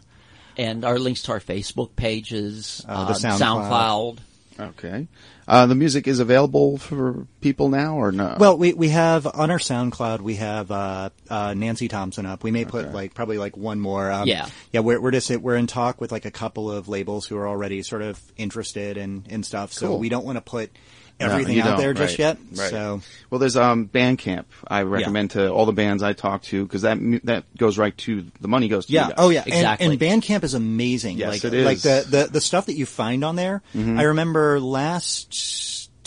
[0.58, 3.40] And our links to our Facebook pages, Uh, the uh, SoundCloud.
[3.40, 4.18] SoundCloud.
[4.60, 5.08] Okay.
[5.52, 8.38] Uh, the music is available for people now or no?
[8.40, 12.52] well we we have on our SoundCloud we have uh, uh, Nancy Thompson up we
[12.52, 14.48] may put like probably like one more um, Yeah.
[14.72, 17.48] yeah we're we're just we're in talk with like a couple of labels who are
[17.50, 20.00] already sort of interested in in stuff so Cool.
[20.00, 20.80] we don't want to put No,
[21.22, 22.70] everything you out there just right, yet right.
[22.70, 24.46] so well, there's um Bandcamp.
[24.68, 28.26] I recommend to all the bands I talk to because that that goes right to
[28.42, 29.04] the money goes to Yeah.
[29.04, 29.16] you guys.
[29.18, 29.44] Oh, yeah.
[29.46, 29.88] And- Exactly.
[29.88, 31.18] And, Bandcamp is amazing.
[31.18, 31.66] Yes, like, it is.
[31.66, 33.62] Like the, the the stuff that you find on there.
[33.76, 34.00] Mhm.
[34.00, 35.34] I remember last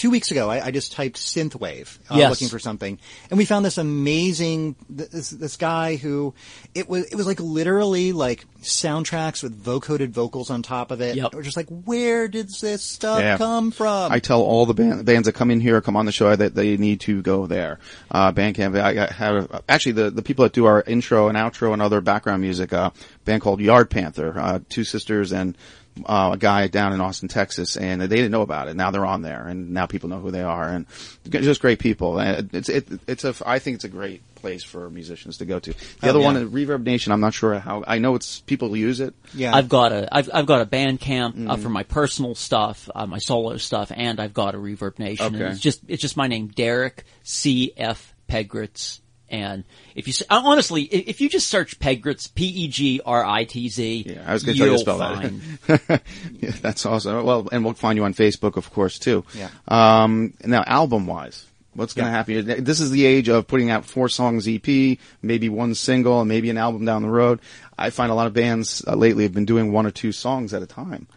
[0.05, 2.29] two weeks ago, I, I just typed synthwave, uh, Yes.
[2.29, 2.99] looking for something,
[3.31, 6.35] and we found this amazing this this guy who
[6.75, 11.17] it was it was like literally like soundtracks with vocoded vocals on top of it.
[11.17, 11.33] Yep.
[11.33, 13.39] We're just like, where did this stuff Yeah.
[13.39, 14.13] come from?
[14.13, 16.55] I tell all the band, bands that come in here, come on the show, that
[16.55, 17.79] they need to go there.
[18.11, 18.79] Uh, Bandcamp.
[18.79, 22.03] I I have actually the the people that do our intro and outro and other
[22.03, 22.75] background music.
[22.75, 22.91] Uh,
[23.25, 24.35] band called Yard Panther.
[24.39, 25.57] Uh, two sisters and
[26.07, 28.75] uh, a guy down in Austin, Texas, and they didn't know about it.
[28.77, 30.87] Now they're on there, and now people know who they are, and
[31.29, 32.19] just great people.
[32.19, 35.59] And it's it, it's a I think it's a great place for musicians to go
[35.59, 35.73] to.
[35.73, 36.25] The Oh, other yeah.
[36.27, 37.13] one, Reverb Nation.
[37.13, 37.85] I'm not sure how.
[37.87, 39.15] I know it's people use it.
[39.35, 41.63] Yeah, I've got a I've I've got a band camp uh, Mhm.
[41.63, 45.27] for my personal stuff, uh, my solo stuff, and I've got a Reverb Nation.
[45.27, 45.47] And Okay.
[45.53, 49.01] it's just it's just my name, Derek C F Pegritz.
[49.31, 49.65] And
[49.95, 53.45] if you s- uh, honestly, if you just search Pegritz, P E G R I
[53.45, 55.41] T Z, Yeah, I was going to tell you to spell find.
[55.67, 56.03] that.
[56.41, 57.25] yeah, that's awesome.
[57.25, 59.25] Well, and we'll find you on Facebook, of course, too.
[59.35, 59.49] Yeah.
[59.67, 62.43] Um, now, album-wise, what's going to Yeah.
[62.45, 62.65] happen?
[62.65, 66.51] This is the age of putting out four songs EP, maybe one single, and maybe
[66.51, 67.41] an album down the road.
[67.79, 70.53] I find a lot of bands uh, lately have been doing one or two songs
[70.55, 71.09] at a time,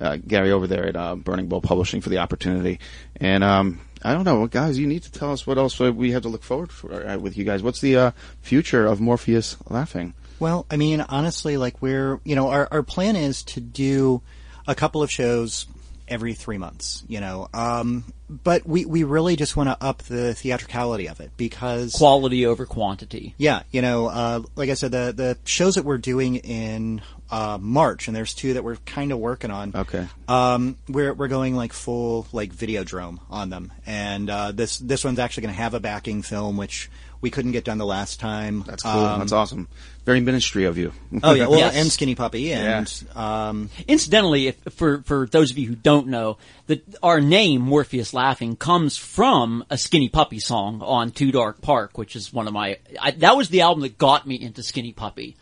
[0.00, 2.80] uh, Gary over there at uh, Burning Bull Publishing for the opportunity.
[3.16, 4.76] And um, I don't know, guys.
[4.76, 7.36] You need to tell us what else we have to look forward for uh, with
[7.36, 7.62] you guys.
[7.62, 10.14] What's the uh, future of Morpheus Laughing?
[10.42, 14.22] Well, I mean, honestly, like we're, you know, our, our plan is to do
[14.66, 15.66] a couple of shows
[16.08, 20.34] every three months, you know, um, but we, we really just want to up the
[20.34, 23.36] theatricality of it because Quality over quantity.
[23.38, 27.56] yeah, you know, uh, like I said, the, the shows that we're doing in, uh,
[27.60, 29.70] March, and there's two that we're kind of working on.
[29.76, 30.08] Okay.
[30.26, 33.72] Um, we're, we're going like full, like Videodrome on them.
[33.86, 36.90] And, uh, this, this one's actually going to have a backing film, which
[37.22, 38.62] we couldn't get done the last time.
[38.66, 38.92] That's cool.
[38.92, 39.68] Um, That's awesome.
[40.04, 40.92] Very ministry of you.
[41.22, 41.76] Oh yeah, well, Yes.
[41.76, 46.36] and Skinny Puppy, and um, Incidentally, if, for for those of you who don't know,
[46.66, 51.96] that our name Morpheus Laughing comes from a Skinny Puppy song on Too Dark Park,
[51.96, 54.92] which is one of my I, that was the album that got me into Skinny
[54.92, 55.36] Puppy,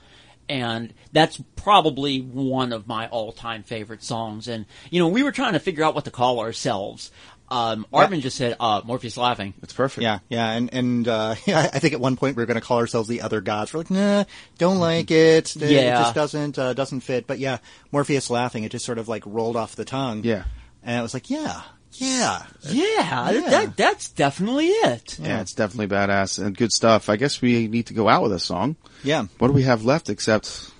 [0.48, 4.46] and that's probably one of my all time favorite songs.
[4.46, 7.10] And you know, we were trying to figure out what to call ourselves.
[7.50, 9.54] Um, Arvin just said uh, Morpheus Laughing.
[9.62, 10.02] It's perfect.
[10.02, 12.66] yeah, yeah, and and uh, yeah, I think at one point we were going to
[12.66, 13.72] call ourselves the Other Gods.
[13.74, 14.24] We're like, nah,
[14.58, 15.56] don't like it.
[15.56, 16.00] It Yeah.
[16.02, 17.26] just doesn't uh, doesn't fit.
[17.26, 17.58] But yeah,
[17.92, 20.22] Morpheus laughing, it just sort of like rolled off the tongue.
[20.24, 20.44] Yeah.
[20.82, 21.62] and it was like, yeah,
[21.94, 23.50] yeah, Yeah, Yeah.
[23.50, 25.18] that that's definitely it.
[25.18, 27.08] Yeah, it's definitely badass and good stuff.
[27.08, 28.76] I guess we need to go out with a song.
[29.02, 29.24] yeah.
[29.38, 30.70] What do we have left except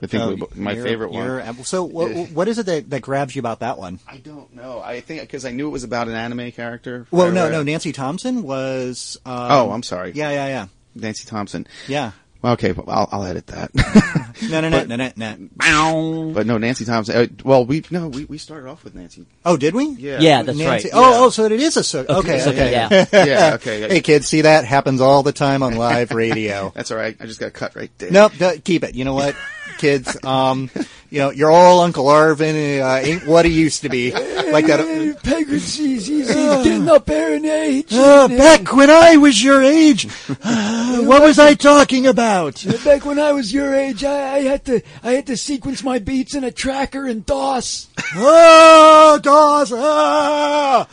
[0.00, 1.64] I think Oh, we, my favorite one.
[1.64, 3.98] So, what, what is it that, that grabs you about that one?
[4.08, 4.80] I don't know.
[4.80, 7.06] I think because I knew it was about an anime character.
[7.10, 7.52] Well, right no, away.
[7.52, 7.62] no.
[7.62, 9.18] Nancy Thompson was.
[9.26, 10.12] Um, Oh, I'm sorry.
[10.12, 11.66] Yeah, yeah, yeah, Nancy Thompson.
[11.88, 12.12] yeah.
[12.44, 13.70] Okay, well, I'll, I'll edit that.
[14.50, 15.36] No, no, no, no, no, no.
[15.54, 16.32] Bow.
[16.34, 17.14] but no, Nancy Thompson.
[17.14, 19.24] Uh, well, we no, we, we started off with Nancy.
[19.44, 19.84] Oh, did we?
[19.90, 20.18] Yeah.
[20.20, 20.94] Yeah, that's Nancy- right.
[20.94, 22.00] Oh, oh, so it is a so.
[22.08, 23.24] Okay, it's okay, okay, yeah.
[23.24, 23.80] Yeah, okay.
[23.88, 26.72] hey, kids, see that happens all the time on live radio.
[26.74, 27.16] That's all right.
[27.20, 28.10] I just got cut right there.
[28.10, 28.96] nope, d- keep it.
[28.96, 29.36] You know what?
[29.82, 30.16] Kids.
[30.24, 30.70] Um,
[31.10, 34.12] you know, your old Uncle Arvin uh, ain't what he used to be.
[34.12, 34.78] Like that.
[35.24, 37.92] Pegritz, he's, he's getting up there in age.
[37.92, 40.06] Uh, back when I was your age,
[40.44, 42.64] uh, what was I talking about?
[42.84, 45.98] Back when I was your age, I, I had to I had to sequence my
[45.98, 47.88] beats in a tracker in DOS.
[48.14, 49.72] Oh, DOS!
[49.74, 50.86] Ah!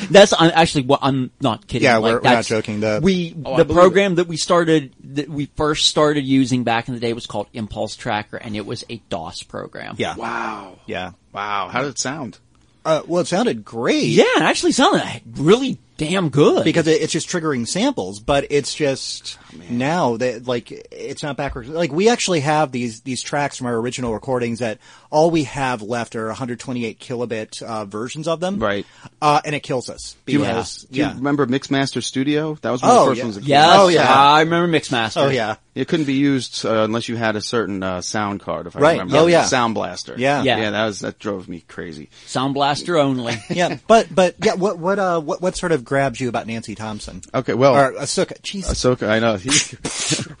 [0.00, 0.12] My god.
[0.12, 1.84] That's I'm actually what I'm not kidding.
[1.84, 2.80] Yeah, like, we're- we're not joking.
[2.80, 6.88] The- we Oh, the believe program that we started that we first started using back
[6.88, 9.94] in the day was called Impulse Tracker, and it was a DOS program.
[9.98, 10.14] Yeah.
[10.16, 10.78] Wow.
[10.86, 11.12] Yeah.
[11.32, 11.68] Wow.
[11.70, 12.38] How did it sound?
[12.84, 14.04] Uh, well, it sounded great.
[14.08, 18.74] Yeah, it actually sounded really damn good because it, it's just triggering samples, but it's
[18.74, 19.38] just
[19.68, 21.68] now that like it's not backwards.
[21.68, 24.78] Like we actually have these these tracks from our original recordings that
[25.10, 28.86] all we have left are 128 kilobit uh, versions of them, right?
[29.20, 32.54] Uh, and it kills us Do you, because do you remember Mixmaster Studio?
[32.62, 33.24] That was one Oh, of the first yeah.
[33.24, 33.34] ones.
[33.36, 33.76] That came Yes.
[33.78, 34.14] Oh, yeah.
[34.14, 35.22] I remember Mixmaster.
[35.22, 35.56] Oh, yeah.
[35.74, 38.66] It couldn't be used uh, unless you had a certain uh, sound card.
[38.66, 38.92] If I Right.
[38.98, 39.44] remember, Oh, yeah.
[39.44, 40.14] Sound Blaster.
[40.18, 40.42] Yeah.
[40.42, 40.58] Yeah.
[40.58, 40.70] yeah.
[40.70, 42.10] That was that drove me crazy.
[42.26, 43.34] Sound Blaster only.
[43.50, 46.74] yeah, but but yeah, what what uh what what sort of grabs you about Nancy
[46.74, 47.22] Thompson?
[47.34, 48.38] Okay, well, or Ahsoka.
[48.42, 49.08] Jeez, Ahsoka.
[49.08, 49.38] I know.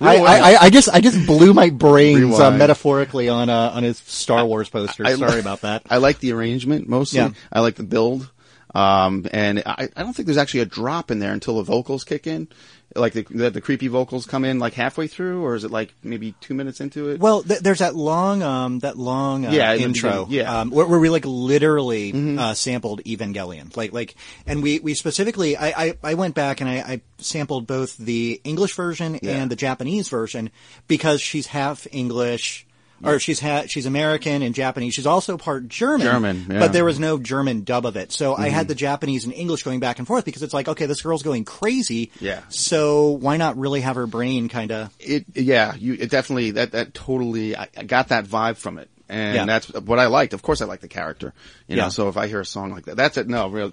[0.00, 3.82] I, I, I- I just I just blew my brains uh, metaphorically on uh, on
[3.82, 5.06] his Star Wars poster.
[5.06, 5.82] I- Sorry about that.
[5.90, 7.20] I like the arrangement mostly.
[7.20, 7.30] Yeah.
[7.52, 8.30] I like the build.
[8.74, 12.04] Um, and I, I don't think there's actually a drop in there until the vocals
[12.04, 12.48] kick in.
[12.96, 15.94] Like the, the the creepy vocals come in like halfway through, or is it like
[16.02, 17.20] maybe two minutes into it?
[17.20, 20.44] Well, th- there's that long, um, that long uh, Yeah, intro, yeah.
[20.44, 20.54] Mm-hmm.
[20.56, 24.14] um, where, where we like literally uh, sampled Evangelion, like like,
[24.46, 28.40] and we we specifically, I I, I went back and I, I sampled both the
[28.42, 29.32] English version Yeah.
[29.32, 30.50] and the Japanese version
[30.86, 32.64] because she's half English.
[33.02, 34.94] Or she's ha- she's American and Japanese.
[34.94, 36.06] She's also part German.
[36.06, 36.58] German, yeah.
[36.58, 38.10] But there was no German dub of it.
[38.12, 38.52] So I Mhm.
[38.52, 41.22] had the Japanese and English going back and forth because it's like, okay, this girl's
[41.22, 42.10] going crazy.
[42.20, 42.40] Yeah.
[42.48, 46.72] So why not really have her brain kind of it yeah you it definitely that
[46.72, 49.44] that totally I, I got that vibe from it and Yeah.
[49.46, 51.32] that's what I liked of course I like the character
[51.68, 51.84] you Yeah.
[51.84, 53.70] know so if I hear a song like that that's it no real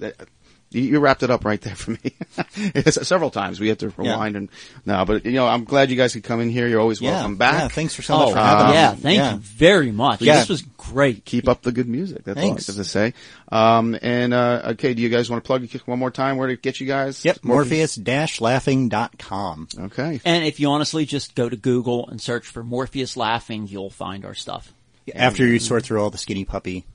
[0.75, 1.99] you, you wrapped it up right there for me
[2.91, 3.93] several times we had to Yeah.
[4.11, 4.49] rewind and
[4.85, 7.13] no but you know I'm glad you guys could come in here you're always Yeah.
[7.15, 8.73] welcome back Yeah, thanks for so much Oh, for having us.
[8.73, 9.33] yeah, thank Yeah.
[9.33, 10.21] you very much.
[10.21, 10.39] Yeah.
[10.39, 11.25] This was great.
[11.25, 12.69] keep up the good music that's Thanks.
[12.69, 13.13] all I have to say
[13.51, 16.55] um and uh okay do you guys want to plug one more time where to
[16.57, 19.67] get you guys Yep, Morpheus-laughing.com.
[19.79, 23.89] okay And if you honestly just go to Google and search for Morpheus laughing, you'll
[23.89, 24.73] find our stuff.
[25.13, 26.85] After you sort through all the skinny puppy.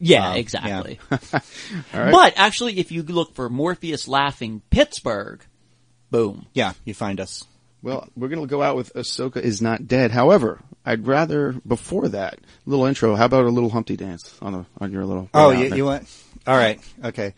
[0.00, 0.98] Yeah, Um, exactly.
[1.12, 1.20] all
[1.92, 5.44] right But actually, if you look for Morpheus laughing Pittsburgh,
[6.10, 6.46] boom.
[6.54, 7.44] Yeah, you find us.
[7.82, 10.10] Well, we're going to go out with Ahsoka is not dead.
[10.10, 13.14] However, I'd rather before that little intro.
[13.14, 15.28] How about a little Humpty dance on the on your little?
[15.32, 15.78] Oh, you, there?
[15.78, 16.08] you want?
[16.46, 17.34] All right, okay.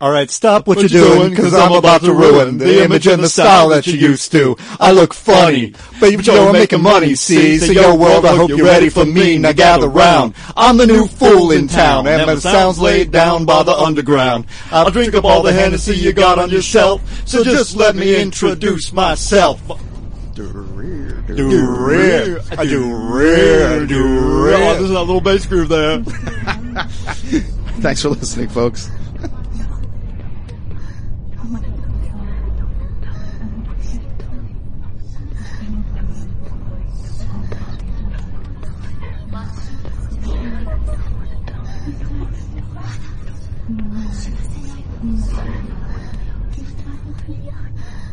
[0.00, 2.82] All right, stop what, What you're you doing, because 'cause I'm about to ruin the
[2.82, 4.56] image and the style that you used to.
[4.80, 7.58] I look funny, but you know I'm making money, see?
[7.58, 10.32] So yo world, I hope you're ready for me, now gather round.
[10.56, 14.46] I'm the new fool in town, and my sound's laid down by the underground.
[14.72, 18.18] I'll drink up all the Hennessy you got on your shelf, so just let me
[18.18, 19.60] introduce myself.
[20.34, 24.54] Do rear, I do rear, do rear.
[24.54, 26.02] Oh, there's that little bass groove there.
[27.82, 28.88] Thanks for listening, folks.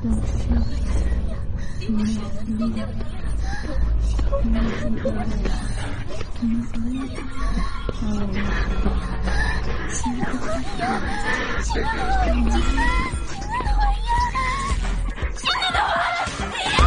[0.07, 0.15] 亲
[15.51, 16.86] 爱的，我爱你。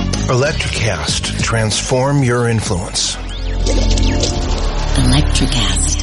[0.29, 1.41] Electricast.
[1.43, 3.15] Transform your influence.
[4.97, 5.99] Electricast.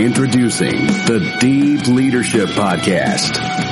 [0.00, 3.71] Introducing the Deep Leadership Podcast.